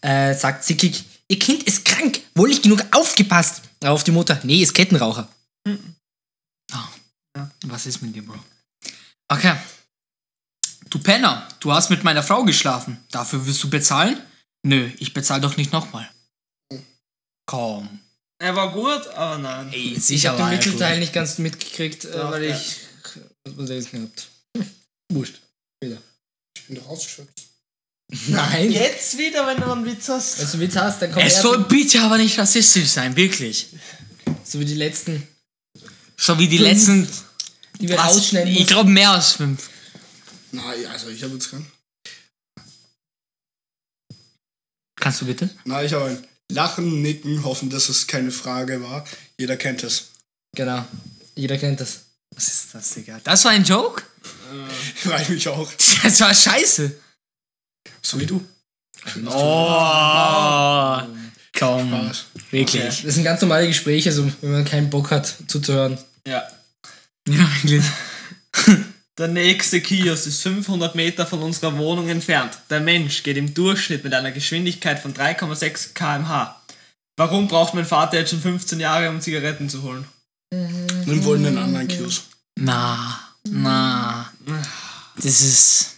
[0.00, 3.62] äh, sagt zickig, ihr Kind ist krank, wohl nicht genug aufgepasst.
[3.84, 5.28] Auf die Mutter, nee, ist Kettenraucher.
[7.66, 8.38] Was ist mit dir, Bro?
[9.28, 9.56] Okay.
[10.90, 13.04] Du Penner, du hast mit meiner Frau geschlafen.
[13.10, 14.20] Dafür wirst du bezahlen?
[14.64, 16.08] Nö, ich bezahle doch nicht nochmal.
[17.46, 18.00] Komm.
[18.40, 19.72] Er war gut, aber nein.
[19.72, 22.56] Ey, Ich sicher habe den Mittelteil nicht ganz mitgekriegt, äh, Doch, weil ja.
[22.56, 22.76] ich
[23.44, 24.28] was lesen gehabt.
[25.12, 25.40] Wurscht.
[25.82, 25.98] Wieder.
[26.56, 27.42] Ich bin doch ausgeschöpft.
[28.28, 28.72] Nein.
[28.72, 30.38] Jetzt wieder, wenn du einen Witz hast.
[30.38, 33.68] Wenn du einen Witz hast, dann kommt Es soll bitte aber nicht rassistisch sein, wirklich.
[34.44, 35.26] so wie die letzten,
[36.16, 36.68] So wie die Fünf.
[36.70, 37.08] letzten.
[37.80, 39.68] die wir rausschneiden Ich glaube mehr als fünf.
[40.52, 41.70] Nein, also ich habe jetzt keinen.
[44.96, 45.48] Kannst du bitte?
[45.64, 49.04] Nein, ich habe ein Lachen, Nicken, hoffen, dass es keine Frage war.
[49.38, 50.08] Jeder kennt es.
[50.56, 50.84] Genau.
[51.36, 52.00] Jeder kennt das.
[52.34, 53.20] Was ist das, Digga?
[53.22, 54.02] Das war ein Joke?
[54.96, 55.70] Frage ich mich auch.
[56.02, 56.96] Das war scheiße.
[58.08, 58.42] So wie du.
[59.26, 61.02] Oh.
[61.58, 61.88] Komm.
[61.88, 62.24] Spaß.
[62.50, 63.02] Wirklich.
[63.02, 65.98] Das sind ganz normale Gespräche, so, wenn man keinen Bock hat zuzuhören.
[66.26, 66.42] Ja.
[67.28, 67.84] Ja, wirklich.
[69.18, 72.56] Der nächste Kiosk ist 500 Meter von unserer Wohnung entfernt.
[72.70, 76.58] Der Mensch geht im Durchschnitt mit einer Geschwindigkeit von 3,6 km/h.
[77.18, 80.06] Warum braucht mein Vater jetzt schon 15 Jahre, um Zigaretten zu holen?
[80.50, 82.22] Wir wollen einen anderen Kiosk.
[82.58, 84.32] Na, na.
[85.16, 85.97] Das ist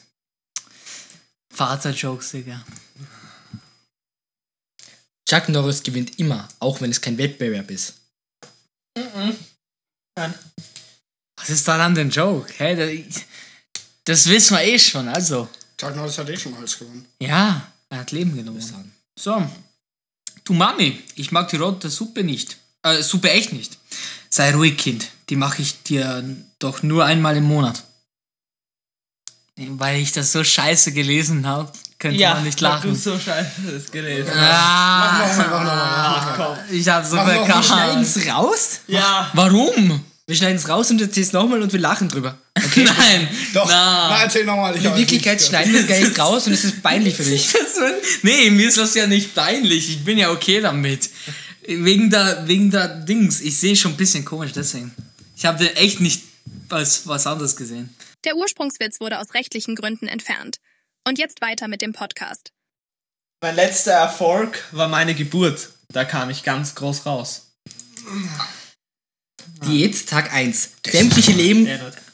[1.61, 2.65] Vater-Jokes, Digga.
[5.29, 7.97] Chuck Norris gewinnt immer, auch wenn es kein Wettbewerb ist.
[8.97, 10.35] Nein.
[11.37, 12.51] Was ist daran denn Joke?
[12.57, 13.25] Hä, das,
[14.05, 15.51] das wissen wir eh schon, also.
[15.77, 17.07] Chuck Norris hat eh schon alles gewonnen.
[17.21, 18.95] Ja, er hat Leben genommen.
[19.15, 19.47] So.
[20.45, 22.57] Du Mami, ich mag die rote Suppe nicht.
[22.83, 23.77] Äh, Suppe echt nicht.
[24.31, 25.11] Sei ruhig, Kind.
[25.29, 26.25] Die mache ich dir
[26.59, 27.85] doch nur einmal im Monat.
[29.77, 32.91] Weil ich das so scheiße gelesen habe, könnte man nicht lachen.
[32.91, 34.31] du so scheiße das gelesen.
[34.35, 35.77] Ah, Mach nochmal, mach nochmal.
[35.77, 36.57] Ach komm.
[36.75, 38.27] ich habe so noch, wir schneiden verkackt.
[38.27, 38.81] es raus?
[38.87, 39.31] Ja.
[39.35, 40.03] Warum?
[40.27, 42.39] Wir schneiden es raus und du erzählst nochmal und wir lachen drüber.
[42.77, 43.29] Nein.
[43.53, 44.09] Doch, Na.
[44.11, 44.77] na, erzähl nochmal.
[44.77, 47.49] In Wirklichkeit schneiden wir es gar nicht raus und es ist peinlich für dich.
[48.23, 49.91] Nee, mir ist das ja nicht peinlich.
[49.91, 51.11] Ich bin ja okay damit.
[51.67, 53.41] Wegen der, wegen der Dings.
[53.41, 54.93] Ich sehe schon ein bisschen komisch, deswegen.
[55.37, 56.23] Ich habe echt nicht
[56.69, 57.91] was, was anderes gesehen.
[58.25, 60.59] Der Ursprungswitz wurde aus rechtlichen Gründen entfernt.
[61.07, 62.53] Und jetzt weiter mit dem Podcast.
[63.43, 65.71] Mein letzter Erfolg war meine Geburt.
[65.89, 67.53] Da kam ich ganz groß raus.
[69.67, 70.73] Diät Tag 1.
[70.87, 71.69] Sämtliche, Leben,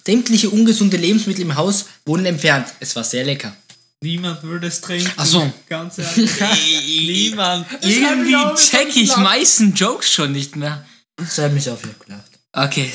[0.05, 2.73] sämtliche ungesunde Lebensmittel im Haus wurden entfernt.
[2.79, 3.57] Es war sehr lecker.
[4.01, 5.11] Niemand würde es trinken.
[5.17, 5.53] Ach so.
[5.69, 6.31] Ganz ehrlich.
[6.87, 7.67] Niemand.
[7.83, 10.87] Irgendwie check ich meisten Jokes schon nicht mehr.
[11.29, 12.31] Schreib mich auf, ich hab gelacht.
[12.53, 12.93] Okay.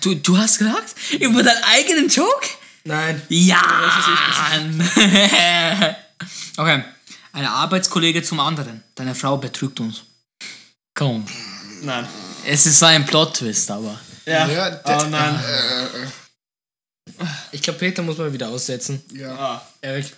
[0.00, 0.94] Du, du hast gelacht?
[1.18, 2.46] Über deinen eigenen Joke?
[2.84, 3.22] Nein.
[3.28, 3.60] Ja!
[6.56, 6.84] okay.
[7.32, 8.82] Eine Arbeitskollege zum anderen.
[8.94, 10.02] Deine Frau betrügt uns.
[10.94, 11.26] Komm.
[11.82, 12.06] Nein.
[12.44, 13.98] Es ist ein Plot-Twist, aber.
[14.26, 14.46] Ja.
[14.46, 15.40] Ja, oh nein.
[17.52, 19.02] Ich glaube, Peter muss mal wieder aussetzen.
[19.14, 19.34] Ja.
[19.34, 19.66] Ah.
[19.80, 20.12] Erik.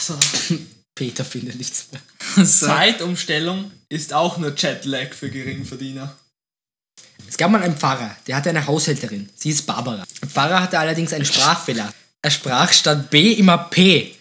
[0.00, 0.18] So.
[0.94, 2.00] Peter findet nichts mehr.
[2.46, 2.66] So.
[2.66, 6.16] Zeitumstellung ist auch nur Jetlag für Geringverdiener.
[7.30, 9.30] Es gab mal einen Pfarrer, der hatte eine Haushälterin.
[9.36, 10.04] Sie ist Barbara.
[10.20, 11.94] Der Pfarrer hatte allerdings einen Sprachfehler.
[12.22, 14.16] Er sprach statt B immer P.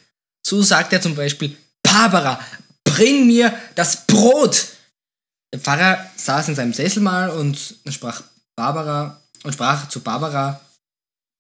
[0.46, 2.40] So sagt er zum Beispiel, Barbara,
[2.84, 4.68] bring mir das Brot.
[5.52, 8.22] Der Pfarrer saß in seinem Sessel mal und sprach
[8.56, 10.62] Barbara und sprach zu Barbara,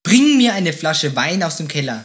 [0.01, 2.03] bring mir eine Flasche Wein aus dem Keller.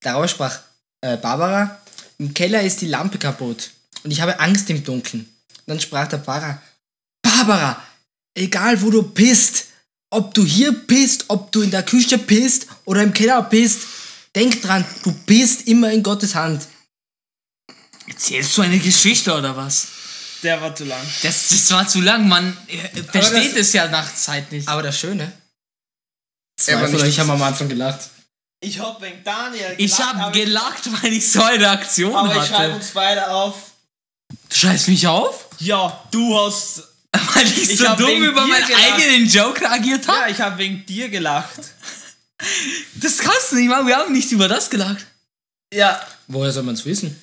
[0.00, 0.58] Darauf sprach
[1.00, 1.78] äh, Barbara,
[2.18, 3.70] im Keller ist die Lampe kaputt
[4.04, 5.34] und ich habe Angst im Dunkeln.
[5.64, 6.60] Dann sprach der Pfarrer,
[7.22, 7.82] Barbara,
[8.34, 9.66] egal wo du bist,
[10.10, 13.80] ob du hier bist, ob du in der Küche bist oder im Keller bist,
[14.34, 16.66] denk dran, du bist immer in Gottes Hand.
[18.06, 19.86] Erzählst du eine Geschichte oder was?
[20.42, 21.00] Der war zu lang.
[21.22, 24.66] Das, das war zu lang, man äh, versteht das- es ja nach Zeit nicht.
[24.68, 25.32] Aber das Schöne,
[26.60, 28.08] zwei war von nicht- euch haben am Anfang gelacht.
[28.64, 32.36] Ich hab wegen Daniel Ich gelacht, hab aber- gelacht, weil ich so eine Reaktion Aber
[32.36, 32.74] ich schreibe hatte.
[32.74, 33.54] uns beide auf.
[34.48, 35.46] Du schreibst mich auf?
[35.58, 36.82] Ja, du hast.
[37.34, 38.92] Weil ich, Ich so dumm wegen über dir meinen gelacht.
[38.94, 40.18] eigenen Joke reagiert habe?
[40.18, 41.60] Ja, ich habe wegen dir gelacht.
[42.94, 45.06] Das kannst du nicht machen, wir haben nicht über das gelacht.
[45.72, 46.00] Ja.
[46.26, 47.16] Woher soll man es wissen?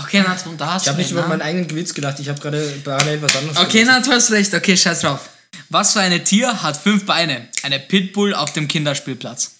[0.00, 1.28] Okay, Nat, und da hast Ich habe nicht über ne?
[1.28, 3.84] meinen eigenen Gewitz gelacht, ich habe gerade parallel was anderes Okay.
[3.84, 4.52] Nat, du hast recht.
[4.54, 5.28] Okay, scheiß drauf.
[5.70, 7.48] Was für eine Tier hat fünf Beine?
[7.62, 9.52] Eine Pitbull auf dem Kinderspielplatz.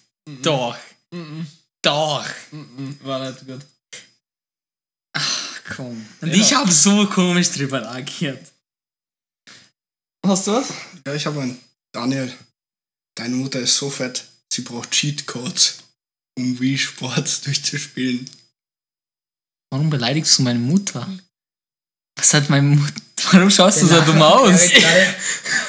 [0.42, 0.76] Doch.
[1.82, 2.24] Doch.
[3.02, 3.60] War nicht gut.
[5.76, 6.06] Komm.
[6.20, 8.40] Und ich habe so komisch drüber reagiert.
[10.26, 10.68] Hast du was?
[11.06, 11.60] Ja, ich habe einen.
[11.92, 12.32] Daniel,
[13.14, 15.78] deine Mutter ist so fett, sie braucht Cheatcodes,
[16.38, 18.28] um Wii Sports durchzuspielen.
[19.70, 21.08] Warum beleidigst du meine Mutter?
[22.16, 22.94] Was hat meine Mutter...
[23.32, 24.70] Warum schaust du so Der dumm aus?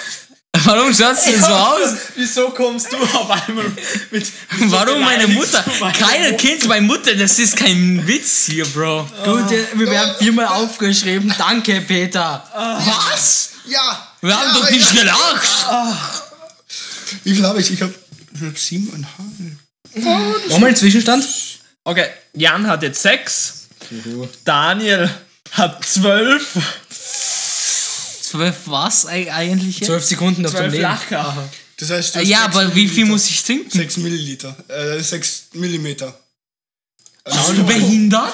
[0.66, 1.90] Warum schaust du so aus?
[2.16, 3.66] Wieso kommst du auf einmal
[4.12, 4.32] mit.
[4.72, 5.64] Warum meine Mutter?
[5.64, 6.38] Keiner Mutter?
[6.38, 9.08] kennt meine Mutter, das ist kein Witz hier, Bro.
[9.24, 11.34] Gut, äh, wir werden viermal aufgeschrieben.
[11.38, 12.44] Danke, Peter.
[12.54, 13.52] Was?
[13.68, 14.08] Ja!
[14.22, 15.02] Wir haben ja, doch nicht ja.
[15.02, 15.66] gelacht.
[17.24, 17.72] Wie viel habe ich?
[17.72, 17.94] Ich habe
[18.44, 20.50] hab siebeneinhalb.
[20.50, 21.26] Nochmal einen Zwischenstand.
[21.84, 23.68] Okay, Jan hat jetzt sechs.
[24.44, 25.10] Daniel
[25.52, 26.58] hat zwölf.
[28.30, 29.80] Zwölf was eig- eigentlich?
[29.80, 29.88] jetzt?
[29.88, 30.84] Zwölf Sekunden auf dem Leben.
[30.84, 31.50] Lacher.
[31.78, 33.70] Das heißt, du Äh, Ja, aber wie viel muss ich trinken?
[33.70, 34.56] 6 Milliliter.
[34.68, 36.18] Äh, 6 Millimeter.
[37.26, 38.34] Bist du behindert?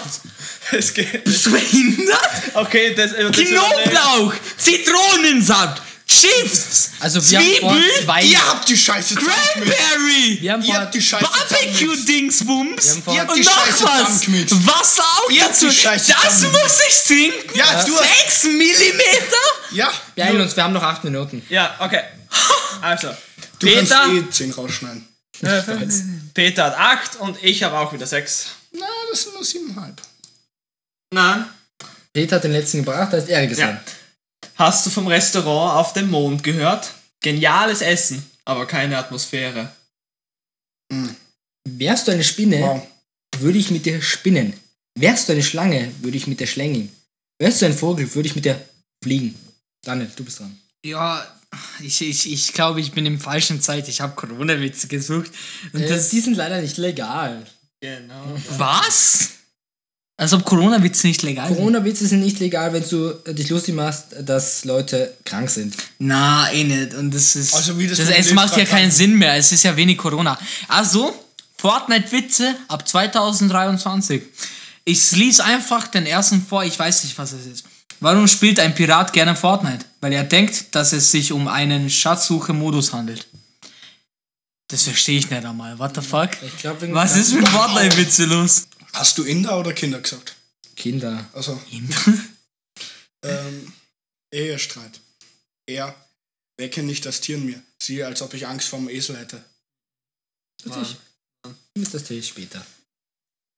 [0.72, 1.24] Es geht.
[1.24, 2.30] Bist du behindert?
[2.54, 3.12] Okay, das.
[3.12, 9.16] das Knoblauch, Zitronensaft, Chips, Also wir haben vor Zwiebel, zwei, Ihr habt die Scheiße.
[9.16, 14.20] Cranberry, wir haben Ihr habt die Scheiße Barbecue-Dingsbums und Ihr habt die noch Scheiße was.
[14.20, 14.52] zusammengemischt.
[14.68, 15.68] Wasser auch Ihr dazu.
[15.68, 17.58] die Scheiße Das muss ich trinken?
[17.58, 19.46] Ja, du hast- Sechs Millimeter?
[19.72, 21.42] Ja, beeilen uns, wir haben noch acht Minuten.
[21.50, 22.02] Ja, okay.
[22.82, 23.08] Also,
[23.60, 25.08] du Peter, kannst eh 10 rausschneiden.
[26.34, 28.48] Peter hat acht und ich habe auch wieder sechs.
[28.72, 29.94] Na, das sind nur 7,5.
[31.12, 31.46] Nein.
[32.14, 33.80] Peter hat den letzten gebracht, da ist er gesehen.
[34.56, 36.94] Hast du vom Restaurant auf dem Mond gehört?
[37.22, 39.72] Geniales Essen, aber keine Atmosphäre.
[41.68, 42.88] Wärst du eine Spinne, Wow.
[43.40, 44.54] würde ich mit dir spinnen.
[44.98, 46.90] Wärst du eine Schlange, würde ich mit dir schlängeln.
[47.40, 48.64] Wärst du ein Vogel, würde ich mit dir
[49.04, 49.36] fliegen.
[49.84, 50.58] Daniel, du bist dran.
[50.86, 51.26] Ja,
[51.82, 53.88] ich, ich, ich glaube, ich bin im falschen Zeit.
[53.88, 55.32] Ich habe Corona-Witze gesucht.
[55.74, 57.46] Und Äh, das, die sind leider nicht legal.
[57.82, 58.38] Genau.
[58.58, 59.30] was?
[60.18, 61.58] Als ob Corona-Witze nicht legal sind.
[61.58, 65.76] Corona-Witze sind nicht legal, wenn du äh, dich lustig machst, dass Leute krank sind.
[66.00, 66.94] Na, eh nicht.
[66.94, 67.54] Und das ist.
[67.54, 69.36] Also wie das das, es macht ja keinen Sinn mehr.
[69.36, 70.40] Es ist ja wenig Corona.
[70.70, 71.14] Also,
[71.58, 74.22] Fortnite-Witze ab 2023.
[74.86, 76.64] Ich lese einfach den ersten vor.
[76.64, 77.66] Ich weiß nicht, was es ist.
[78.00, 79.86] Warum spielt ein Pirat gerne Fortnite?
[80.00, 83.28] Weil er denkt, dass es sich um einen Schatzsuche-Modus handelt.
[84.68, 85.78] Das verstehe ich nicht einmal.
[85.78, 86.30] What the fuck?
[86.42, 88.68] Ich glaub, Was ist mit Fortnite-Witze los?
[88.96, 90.36] Hast du Inder oder Kinder gesagt?
[90.78, 91.30] Kinder?
[91.34, 91.62] Also,
[93.24, 93.74] ähm,
[94.32, 95.02] Ehestreit.
[95.68, 95.94] Er
[96.58, 97.62] wecke nicht das Tier in mir.
[97.82, 99.44] Siehe, als ob ich Angst vor dem Esel hätte.
[100.64, 100.96] Das
[101.74, 102.66] ist das Tee später.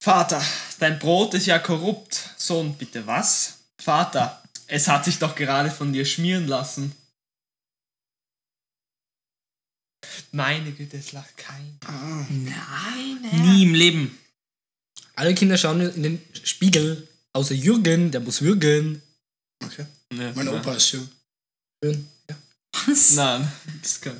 [0.03, 0.43] Vater,
[0.79, 2.31] dein Brot ist ja korrupt.
[2.37, 3.59] Sohn, bitte was?
[3.79, 6.95] Vater, es hat sich doch gerade von dir schmieren lassen.
[10.31, 11.79] Meine Güte, es lacht kein.
[13.33, 14.17] Nie im Leben.
[15.17, 19.01] Alle Kinder schauen in den Spiegel, außer Jürgen, der muss würgen.
[19.63, 19.85] Okay.
[20.13, 21.09] Nee, Mein Opa ist jung.
[21.83, 22.07] Schön.
[22.87, 23.11] Was?
[23.13, 23.47] Nein,
[23.81, 24.13] das kann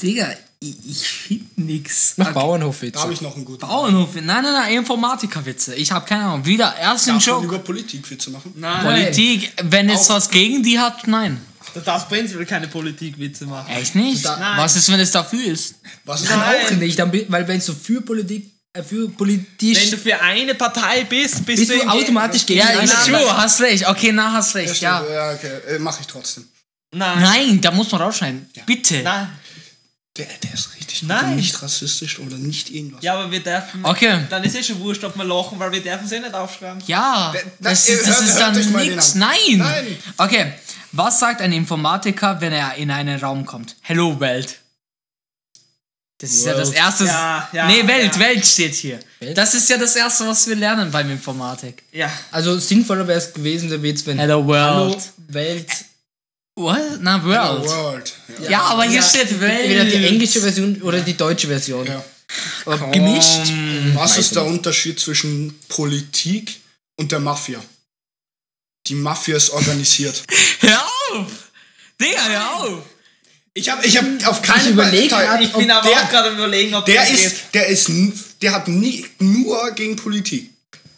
[0.00, 2.14] Digga, ich, ich find nix.
[2.18, 2.34] Mach Okay.
[2.34, 2.92] Bauernhofwitze.
[2.92, 3.60] Da habe ich noch einen guten.
[3.60, 4.14] Bauernhof.
[4.16, 5.74] Nein, nein, nein, Informatikerwitze.
[5.74, 6.44] Ich habe keine Ahnung.
[6.44, 7.46] Wieder erst ein Darf man Joke.
[7.46, 8.52] über Politikwitze machen?
[8.56, 11.40] Nein, Politik, wenn es was gegen die hat, nein.
[11.72, 13.70] du darfst prinzipiell keine Politikwitze machen.
[13.72, 14.22] Echt nicht?
[14.22, 15.76] Da- Was ist, wenn es dafür ist?
[16.04, 16.66] Was ist Dann Nein.
[16.66, 16.98] auch nicht,
[17.30, 18.50] weil wenn du für Politik,
[18.82, 22.78] für politisch, Wenn du für eine Partei bist, bist, bist du in- automatisch gegen Ja,
[22.78, 23.22] die ist andere.
[23.22, 23.86] true, hast recht.
[23.88, 24.82] Okay, na, hast Ja, recht, stimmt.
[24.82, 25.04] ja.
[25.10, 25.74] ja okay.
[25.74, 26.48] Äh, Mache ich trotzdem.
[26.94, 27.20] Nein.
[27.20, 28.48] Nein, da muss man rausschneiden.
[28.66, 29.02] Bitte.
[29.02, 29.28] Nein.
[30.16, 31.36] Der, der ist richtig Nein.
[31.36, 33.02] nicht rassistisch oder nicht irgendwas.
[33.04, 33.84] Ja, aber wir dürfen.
[33.84, 34.20] Okay.
[34.30, 36.82] Dann ist eh schon wurscht, ob wir lachen, weil wir dürfen sie nicht aufschreiben.
[36.86, 39.04] Ja, Da- da- das, ist- das hört- ist hört dann an.
[39.16, 39.58] Nein.
[39.58, 39.96] Nein.
[40.16, 40.52] Okay,
[40.92, 43.76] was sagt ein Informatiker, wenn er in einen Raum kommt?
[43.82, 44.58] Hello, Welt.
[46.18, 46.78] Das ist ja das World.
[46.78, 47.04] erste.
[47.04, 48.20] Ja, ja, nee, Welt, ja.
[48.20, 48.98] Welt steht hier.
[49.20, 49.36] Welt?
[49.36, 51.82] Das ist ja das erste, was wir lernen beim Informatik.
[51.92, 52.10] Ja.
[52.30, 54.94] Also sinnvoller wäre es gewesen, der Witz, wenn Hello, World.
[54.94, 55.68] Hallo, Welt.
[56.54, 56.78] What?
[57.00, 57.68] Na, Hello World.
[57.68, 58.14] World.
[58.44, 58.50] Ja.
[58.50, 59.60] Ja, aber hier Ja, steht Welt.
[59.60, 61.86] Entweder die englische Version oder die deutsche Version.
[61.86, 62.02] Ja.
[62.64, 63.52] Aber gemischt.
[63.94, 64.44] Was ist der.
[64.46, 66.60] Unterschied zwischen Politik
[66.96, 67.62] und der Mafia?
[68.86, 70.22] Die Mafia ist organisiert.
[70.60, 71.26] Hör auf!
[72.00, 72.82] Digga, hör auf!
[73.58, 76.28] Ich habe ich hab auf keinen Ich Fall- grad, Ich bin aber der, auch gerade
[76.30, 77.54] überlegen, ob der ist, geht.
[77.54, 77.88] der ist,
[78.42, 80.50] der hat nie, nur gegen Politik.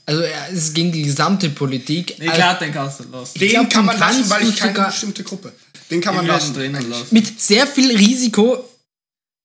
[0.06, 2.16] Also es ist gegen die gesamte Politik.
[2.18, 3.38] Nee, Also, klar, den kannst du lassen.
[3.38, 5.52] Den glaub, kann man lassen, weil ich keine bestimmte Gruppe.
[5.88, 6.54] Den kann Ich man lassen.
[6.90, 7.06] lassen.
[7.10, 8.68] mit sehr viel Risiko.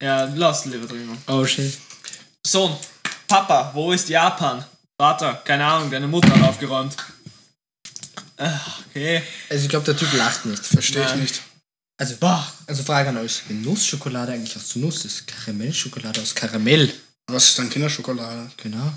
[0.02, 1.16] Ja, lass lieber drinnen.
[1.28, 1.72] Oh shit.
[2.48, 2.76] Sohn,
[3.28, 4.66] Papa, wo ist Japan?
[5.00, 6.96] Vater, keine Ahnung, deine Mutter hat aufgeräumt.
[8.38, 9.22] Ach, okay.
[9.50, 10.66] Also ich glaube, der Typ lacht nicht.
[10.66, 11.42] Verstehe ich nicht.
[11.98, 12.16] Also,
[12.68, 13.44] also Frage an euch.
[13.48, 16.92] Wenn Nussschokolade eigentlich aus Nuss ist, Karamellschokolade aus Karamell.
[17.28, 18.52] Was ist dann Kinderschokolade?
[18.58, 18.92] Genau.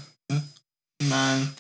[1.02, 1.54] Nein.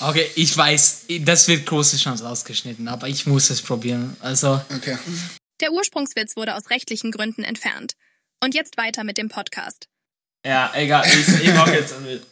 [0.00, 4.16] Okay, ich weiß, das wird große Chance ausgeschnitten, aber ich muss es probieren.
[4.20, 4.96] Also, Okay.
[5.60, 7.94] Der Ursprungswitz wurde aus rechtlichen Gründen entfernt.
[8.42, 9.88] Und jetzt weiter mit dem Podcast.
[10.44, 12.26] Ja, egal, ich, ich mach jetzt einen Witz.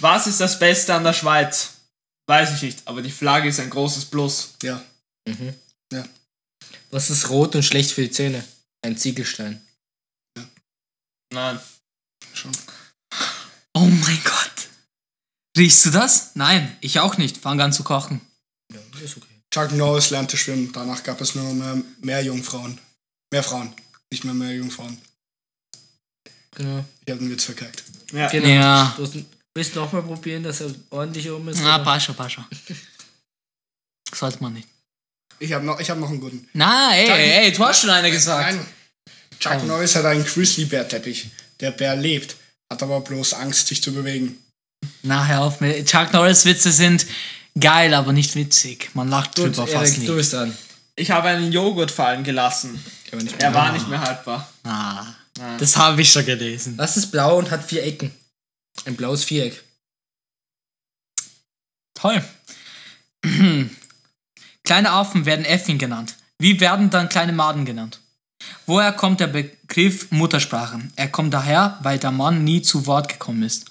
[0.00, 1.72] Was ist das Beste an der Schweiz?
[2.26, 4.54] Weiß ich nicht, aber die Flagge ist ein großes Plus.
[4.62, 4.82] Ja.
[6.90, 8.44] Was ist rot und schlecht für die Zähne?
[8.82, 9.60] Ein Ziegelstein.
[11.32, 11.60] Nein.
[12.32, 12.52] Schon.
[13.74, 14.68] oh mein Gott.
[15.56, 16.32] Riechst du das?
[16.34, 17.38] Nein, ich auch nicht.
[17.38, 18.20] Fang an zu kochen.
[18.72, 19.26] Ja, ist okay.
[19.50, 20.70] Chuck Norris lernte schwimmen.
[20.72, 22.78] Danach gab es nur mehr, mehr Jungfrauen.
[23.32, 23.72] Mehr Frauen.
[24.10, 24.98] Nicht mehr mehr Jungfrauen.
[26.52, 26.84] Genau.
[27.04, 27.84] Ich habe den Witz verkackt.
[28.12, 28.28] Ja.
[28.28, 28.48] genau.
[28.48, 28.94] Ja.
[28.96, 31.60] Du willst du nochmal probieren, dass er ordentlich um ist?
[31.60, 31.84] Na, oder?
[31.84, 32.48] Pascha, Pascha.
[34.14, 34.68] Sollte man nicht.
[35.38, 36.48] Ich habe noch, ich hab noch einen guten.
[36.54, 38.54] Na, ey, Chuck- ey, du hast schon eine gesagt.
[38.56, 38.66] Nein.
[39.38, 39.66] Chuck Oh.
[39.66, 41.28] Norris hat einen Grizzly-Bär-Teppich.
[41.60, 42.36] Der Bär lebt,
[42.70, 44.38] hat aber bloß Angst, sich zu bewegen.
[45.02, 45.60] Na, hör auf.
[45.60, 45.84] mir.
[45.84, 47.06] Chuck Norris Witze sind
[47.58, 48.90] geil, aber nicht witzig.
[48.94, 50.06] Man lacht Gut, drüber fast nie.
[50.06, 50.56] du bist dran.
[50.96, 52.82] Ich habe einen Joghurt fallen gelassen.
[53.38, 54.50] Er war nicht mehr haltbar.
[54.64, 55.06] Ah,
[55.58, 56.78] das habe ich schon gelesen.
[56.78, 58.10] Was ist blau und hat vier Ecken?
[58.86, 59.62] Ein blaues Viereck.
[61.94, 62.22] Toll.
[64.66, 66.14] Kleine Affen werden Äffchen genannt.
[66.38, 68.00] Wie werden dann kleine Maden genannt?
[68.66, 70.80] Woher kommt der Begriff Muttersprache?
[70.96, 73.64] Er kommt daher, weil der Mann nie zu Wort gekommen ist.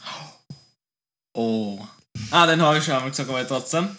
[1.33, 1.85] Oh.
[2.31, 3.89] Ah, den habe ich schon einmal gesagt, aber trotzdem.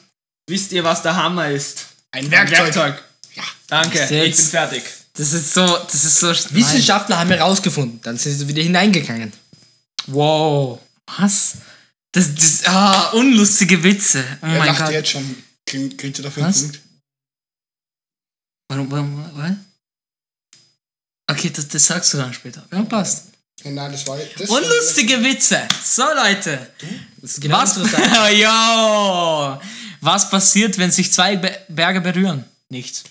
[0.49, 1.87] Wisst ihr, was der Hammer ist?
[2.13, 2.59] Ein Ein Werkzeug.
[2.59, 3.05] Werkzeug.
[3.35, 3.43] Ja.
[3.69, 4.83] Danke, ich bin fertig.
[5.15, 6.29] Das ist so, das ist so.
[6.29, 8.01] Wissenschaftler haben herausgefunden.
[8.03, 9.33] Dann sind sie wieder hineingegangen.
[10.07, 10.81] Wow.
[11.19, 11.57] Was?
[12.13, 14.25] Das, das, ah, unlustige Witze.
[14.43, 14.91] Oh Er mein lacht Gott.
[14.93, 15.43] jetzt schon.
[15.67, 16.63] Kriegt, kriegt ihr dafür Was?
[16.63, 16.86] einen Punkt?
[18.69, 19.53] Warum, warum, was?
[21.29, 22.65] Okay, das, das sagst du dann später.
[22.73, 23.27] Ja, passt.
[23.63, 24.19] Ja, Nein, das war.
[24.39, 25.67] Das Unlustige Witze.
[25.85, 26.71] So, Leute.
[27.41, 27.77] Genau Was.
[28.33, 29.61] Yo.
[30.01, 32.45] Was passiert, wenn sich zwei Be Berge berühren?
[32.69, 33.05] Nichts.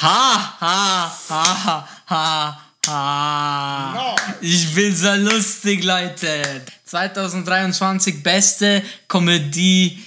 [0.00, 3.92] Ha, ha, ha, ha, ha.
[3.94, 4.16] No.
[4.40, 6.62] Ich bin so lustig, Leute.
[6.86, 10.02] 2023 beste Komödie.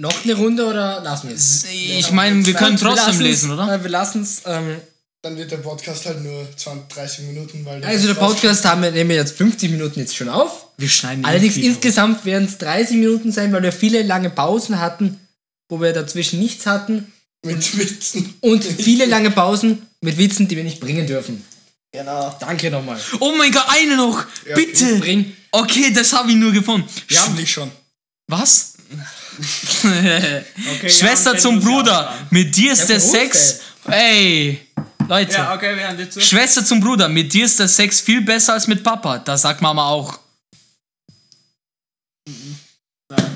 [0.00, 1.66] Noch eine Runde oder lassen wir es?
[1.70, 3.82] Ich meine, wir können trotzdem lassen's, lesen, oder?
[3.82, 4.40] Wir lassen es.
[4.46, 4.76] Ähm,
[5.20, 7.84] Dann wird der Podcast halt nur 20, 30 Minuten, weil.
[7.84, 10.68] also der Podcast haben wir, nehmen wir jetzt 50 Minuten jetzt schon auf.
[10.78, 15.20] Wir schneiden Allerdings insgesamt werden es 30 Minuten sein, weil wir viele lange Pausen hatten,
[15.68, 17.12] wo wir dazwischen nichts hatten.
[17.44, 18.34] Mit Witzen.
[18.40, 21.44] Und viele lange Pausen mit Witzen, die wir nicht bringen dürfen.
[21.92, 22.34] Genau.
[22.40, 22.98] Danke nochmal.
[23.18, 24.24] Oh mein Gott, eine noch!
[24.48, 24.96] Ja, Bitte!
[24.96, 25.36] Bring.
[25.50, 26.88] Okay, das habe ich nur gefunden.
[27.08, 27.70] Wir haben dich schon.
[28.28, 28.74] Was?
[29.38, 32.12] Okay, Schwester zum Bruder.
[32.30, 33.60] Mit dir ist Ja, der Sex.
[33.88, 34.60] Ey.
[35.08, 36.20] Leute, Ja, okay, wir haben dir zu.
[36.20, 39.18] Schwester zum Bruder, mit dir ist der Sex viel besser als mit Papa.
[39.18, 40.18] Das sagt Mama auch.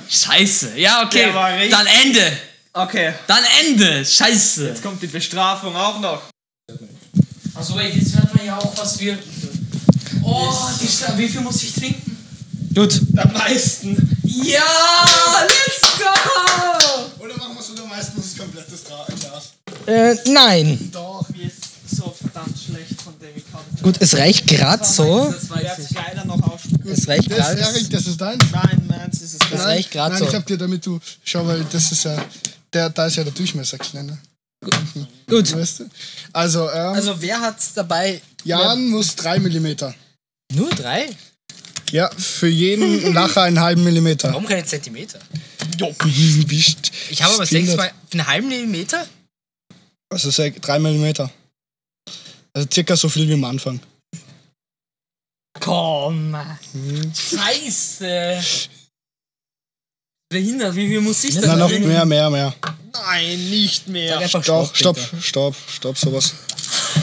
[0.09, 0.79] Scheiße.
[0.79, 1.33] Ja, okay.
[1.71, 2.33] Dann Ende.
[2.73, 4.05] Okay, Dann Ende.
[4.05, 4.67] Scheiße.
[4.69, 6.23] jetzt kommt die Bestrafung auch noch.
[7.55, 9.17] Also, ey, jetzt hört man ja auch, was wir.
[10.23, 10.53] Oh,
[11.17, 12.17] wie viel muss ich trinken?
[12.75, 13.01] Gut.
[13.17, 14.14] Am meisten.
[14.43, 14.63] Ja,
[15.47, 17.25] let's go!
[17.25, 19.53] Oder machen wir es oder meistens das komplettes Dra- Glas?
[19.87, 20.91] Äh, nein.
[20.93, 21.29] Doch.
[21.29, 21.63] Mir ist
[21.97, 23.61] so verdammt schlecht von ich kann.
[23.83, 25.31] Gut, es reicht gerade so.
[25.33, 26.91] Das es leider noch ausspucken.
[26.91, 27.61] Es reicht Das, gerade.
[27.61, 28.39] Erik, das ist dein?
[28.53, 30.29] Nein, meins ist es Das gar reicht gerade Nein, so.
[30.29, 30.99] ich hab dir damit du.
[31.25, 32.17] Schau, weil das ist ja.
[32.73, 34.19] Der, da ist ja der Durchmesser kleiner.
[35.29, 35.55] Gut.
[35.55, 35.85] Weißt du?
[36.33, 38.21] Also, ähm, Also wer hat's dabei?
[38.43, 39.95] Jan muss 3 mm.
[40.55, 41.09] Nur drei?
[41.91, 44.29] Ja, für jeden Lacher einen halben Millimeter.
[44.31, 45.19] Warum keine Zentimeter?
[45.79, 46.91] Wischt.
[47.11, 49.07] Ich habe aber sechs mal einen halben Millimeter.
[50.13, 51.05] Also 3 mm.
[52.57, 53.81] Also circa so viel wie am Anfang.
[55.61, 56.37] Komm.
[57.15, 58.43] Scheiße.
[60.31, 62.55] Behindert, wie viel muss ich denn Na, noch mehr, mehr, mehr.
[62.93, 64.19] Nein, nicht mehr.
[64.19, 65.21] Einfach Doch, stopp, Peter.
[65.23, 66.35] stopp, stopp, sowas.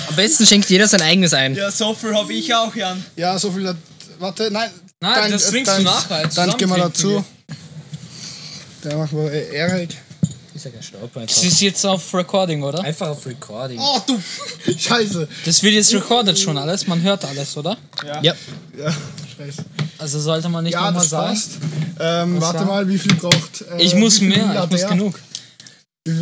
[0.09, 1.55] Am besten schenkt jeder sein eigenes ein.
[1.55, 3.03] Ja, so viel habe ich auch, Jan.
[3.15, 3.67] Ja, so viel.
[3.67, 3.77] hat-
[4.21, 4.69] Warte, nein.
[4.99, 6.27] Nein, das trinkst du nachher.
[6.27, 7.25] Dann gehen wir dazu.
[8.83, 9.97] Da machen wir äh, Erik.
[10.53, 11.43] Ist ja kein Staub Das einfach.
[11.43, 12.83] ist jetzt auf Recording, oder?
[12.83, 13.79] Einfach auf Recording.
[13.81, 14.19] Oh, du.
[14.77, 15.27] Scheiße.
[15.45, 17.77] Das wird jetzt recorded schon alles, man hört alles, oder?
[18.05, 18.21] Ja.
[18.21, 18.35] Ja,
[19.37, 19.65] scheiße.
[19.97, 21.39] Also sollte man nicht Ja, nochmal sagen.
[21.99, 22.65] Ähm, warte war?
[22.65, 23.61] mal, wie viel braucht.
[23.77, 25.19] Äh, Ich muss mehr, ich muss genug.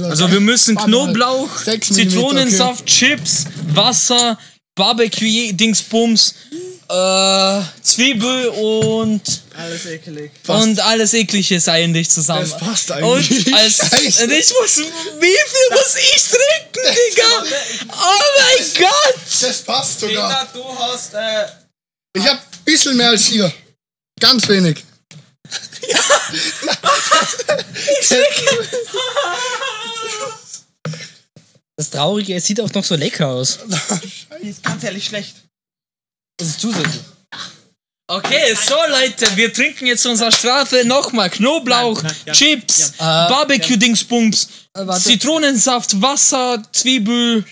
[0.03, 0.75] Also wir müssen.
[0.77, 1.49] Knoblauch,
[1.81, 4.37] Zitronensaft, Chips, Wasser,
[4.75, 6.35] Barbecue, Dingsbums,
[6.89, 9.21] äh, Zwiebel und,
[9.55, 10.31] Alles ekelig.
[10.47, 12.49] und alles eklige ist eigentlich zusammen.
[12.49, 13.45] Das passt eigentlich.
[13.47, 14.23] Und, als, Scheiße.
[14.23, 17.43] und ich muss, wie viel muss ich trinken, Digga?
[17.91, 19.15] Oh mein Gott!
[19.41, 20.47] Das passt sogar.
[20.47, 21.45] Peter, du hast, äh,
[22.13, 23.53] Ich hab ein bisschen mehr als ihr.
[24.19, 24.83] Ganz wenig.
[31.75, 33.59] Das Traurige, es sieht auch noch so lecker aus.
[34.43, 35.35] die ist ganz ehrlich schlecht.
[36.39, 37.01] Das ist zusätzlich.
[38.07, 41.29] Okay, so Leute, wir trinken jetzt unsere Strafe nochmal.
[41.29, 42.33] Knoblauch, Nein, nein, ja.
[42.33, 43.27] Chips, Ja.
[43.29, 45.03] Barbecue-Dingsbums, Äh, warte.
[45.03, 47.45] Zitronensaft, Wasser, Zwiebel.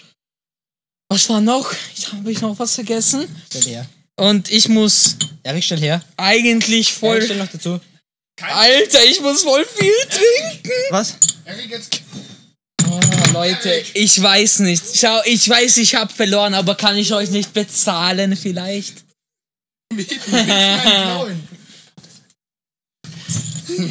[1.09, 1.71] Was war noch?
[1.95, 3.27] Ich habe ich noch was vergessen.
[3.49, 3.85] Stell her.
[4.15, 6.01] Und ich muss Erik, stell her.
[6.17, 7.21] eigentlich Erik, voll.
[7.21, 7.79] stell noch dazu.
[8.41, 10.71] Alter, ich muss voll viel trinken.
[10.89, 11.17] Was?
[11.45, 12.01] Erik, jetzt.
[12.89, 12.99] Oh,
[13.33, 14.83] Leute, ich weiß nicht.
[14.95, 19.03] Schau, ich weiß, ich habe verloren, aber kann ich euch nicht bezahlen vielleicht?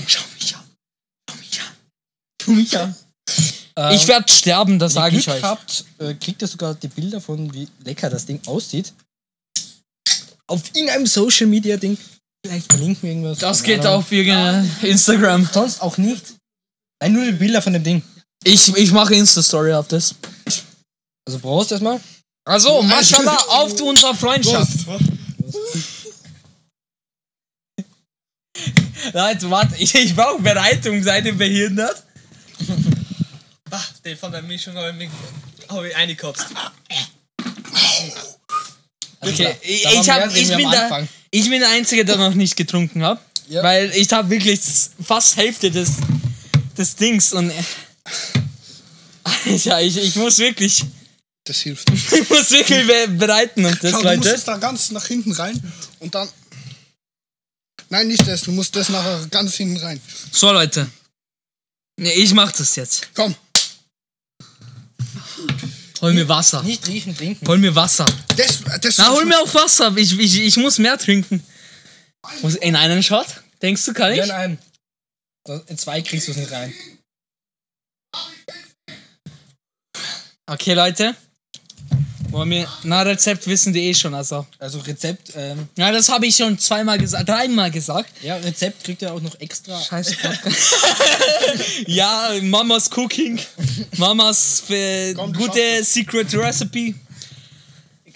[0.07, 0.65] Schau mich an.
[1.29, 1.67] Schau mich an.
[2.43, 2.95] Schau mich an.
[3.77, 5.43] Ähm, Ich werde sterben, das sage ich Glück euch.
[5.43, 8.93] habt, äh, kriegt ihr sogar die Bilder von, wie lecker das Ding aussieht.
[10.47, 11.99] Auf irgendeinem Social Media Ding.
[12.45, 13.39] Vielleicht verlinken wir irgendwas.
[13.39, 15.49] Das geht auf irgendein Instagram.
[15.53, 16.35] Sonst auch nicht.
[17.03, 18.03] Nein, nur die Bilder von dem Ding.
[18.45, 20.15] Ich, ich mache Insta-Story auf das.
[21.27, 22.01] Also Prost erstmal.
[22.45, 24.87] Also, Mashallah, auf zu unserer Freundschaft.
[29.13, 32.03] Leute, warte, ich, ich brauche Bereitung, seid ihr behindert?
[33.69, 35.11] Ah, den von der Mischung habe ich,
[35.69, 36.47] hab ich eingekotzt.
[39.21, 41.09] Okay, ich, Da waren ich, hab, drin ich, wie am bin der, Anfang.
[41.33, 43.21] ich bin der Einzige, der noch nicht getrunken hat.
[43.49, 43.65] Ja.
[43.65, 44.61] Weil ich habe wirklich
[45.05, 45.95] fast Hälfte des,
[46.79, 47.53] des Dings und.
[49.65, 50.85] Ja, ich, ich muss wirklich.
[51.45, 51.89] Das hilft.
[52.13, 55.33] Ich muss wirklich be bereiten auf das, Schau, du musst es da ganz nach hinten
[55.33, 55.61] rein
[56.01, 56.29] und dann.
[57.89, 58.43] Nein, nicht das.
[58.43, 60.01] Du musst das nachher ganz hinten rein.
[60.33, 60.89] So, Leute.
[61.99, 63.09] Nee, ich mach das jetzt.
[63.15, 63.35] Komm.
[66.03, 66.63] Hol mir Wasser.
[66.63, 67.47] Nicht riechen, trinken.
[67.47, 68.05] Hol mir Wasser.
[68.37, 69.97] Das, das Na, hol mir auch Wasser.
[69.97, 71.43] Ich, ich, ich muss mehr trinken.
[72.43, 73.27] Muss in einen Shot?
[73.63, 74.29] Denkst du, kann Ja, ich?
[74.29, 74.59] in einem.
[75.47, 76.75] So, In zwei kriegst du es nicht rein.
[80.49, 81.15] Okay, Leute.
[82.31, 82.69] Wollen wir.
[82.85, 84.47] Na, Rezept wissen die eh schon, also.
[84.59, 88.11] Also Rezept, ähm, Ja, das habe ich schon zweimal gesagt, dreimal gesagt.
[88.23, 89.81] ja, Rezept kriegt ihr auch noch extra.
[89.81, 90.15] Scheiß
[91.87, 93.41] Ja, Mamas Cooking.
[93.97, 96.95] Mamas äh, Komm, du gute Secret Recipe.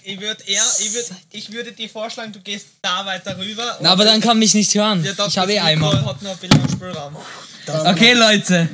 [0.02, 3.76] Ich würde eher, ich, würd, ich würde dir vorschlagen, du gehst da weiter rüber.
[3.80, 5.04] Na, aber dann kann mich nicht hören.
[5.04, 6.04] Ja, das Ich habe eh Mikro Eimer.
[6.06, 7.16] hat noch ein bisschen Spielraum.
[7.66, 8.68] Okay, Leute.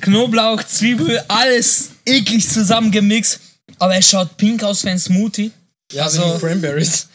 [0.00, 3.40] Knoblauch, Zwiebel, alles eklig zusammengemixt.
[3.78, 5.50] Aber es schaut pink aus wie ein Smoothie.
[5.92, 7.08] Ja, Also- also Cranberries.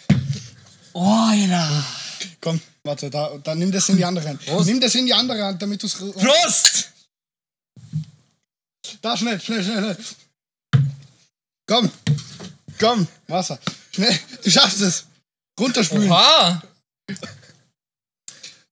[0.94, 1.86] Oh, Alter.
[2.42, 4.42] Komm, warte, da, dann nimm das in die andere Hand.
[4.66, 5.94] Nimm das in die andere Hand, damit du es.
[5.94, 6.89] Prost!
[9.02, 9.98] Da, schnell, schnell, schnell, schnell.
[11.68, 11.89] Komm.
[12.80, 13.60] Komm, Wasser.
[13.94, 15.06] Schnell, du schaffst es.
[15.60, 16.12] Runterspülen.
[16.12, 16.62] Oha!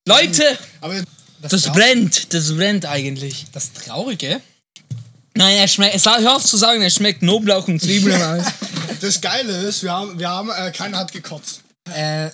[0.06, 1.02] Leute, Aber
[1.42, 3.46] das brennt, das brennt eigentlich.
[3.52, 4.40] Das Traurige,
[5.34, 8.46] Nein, er schmeckt, hör auf zu sagen, er schmeckt Knoblauch und Zwiebeln und alles.
[9.00, 11.60] das Geile ist, wir haben, wir haben äh, keiner hat gekotzt.
[11.94, 12.30] äh,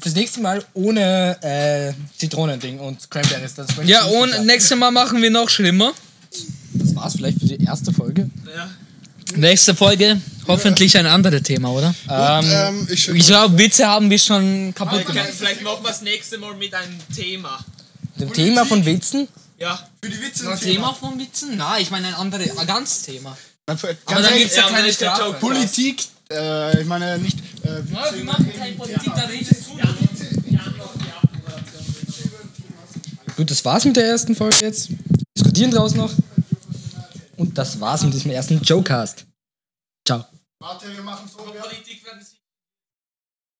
[0.00, 3.54] fürs nächste Mal ohne äh, Zitronending und Cranberries.
[3.54, 4.44] Das, Ja, und sicher.
[4.44, 5.92] nächstes Mal machen wir noch schlimmer.
[6.74, 8.30] das war's vielleicht für die erste Folge.
[9.34, 11.88] Nächste Folge, hoffentlich ein anderes Thema, oder?
[12.06, 15.28] Und, ähm, ich, Ich glaube, Witze haben wir schon kaputt Okay, gemacht.
[15.36, 17.58] vielleicht machen wir das nächste Mal mit einem Thema.
[18.16, 19.28] Dem Thema von Witzen.
[19.58, 19.78] Ja.
[20.02, 21.56] Für die Witze Ein Thema von Witzen?
[21.56, 23.36] Nein, ich meine ein anderes, ein ganzes Thema.
[23.66, 25.32] Ganz Aber dann ehrlich, gibt's ja Ja, keine Strafe.
[25.34, 27.38] Politik, äh, ich meine nicht.
[27.64, 29.78] Äh, Ja, wir machen keine Politik, da redest du.
[33.36, 34.88] Gut, das war's mit der ersten Folge jetzt.
[35.36, 36.12] Diskutieren draus noch.
[37.36, 39.26] Und das war's mit diesem ersten Jokecast.
[40.04, 40.24] Ciao.
[40.58, 41.46] warte, wir machen so.
[41.54, 41.62] Wir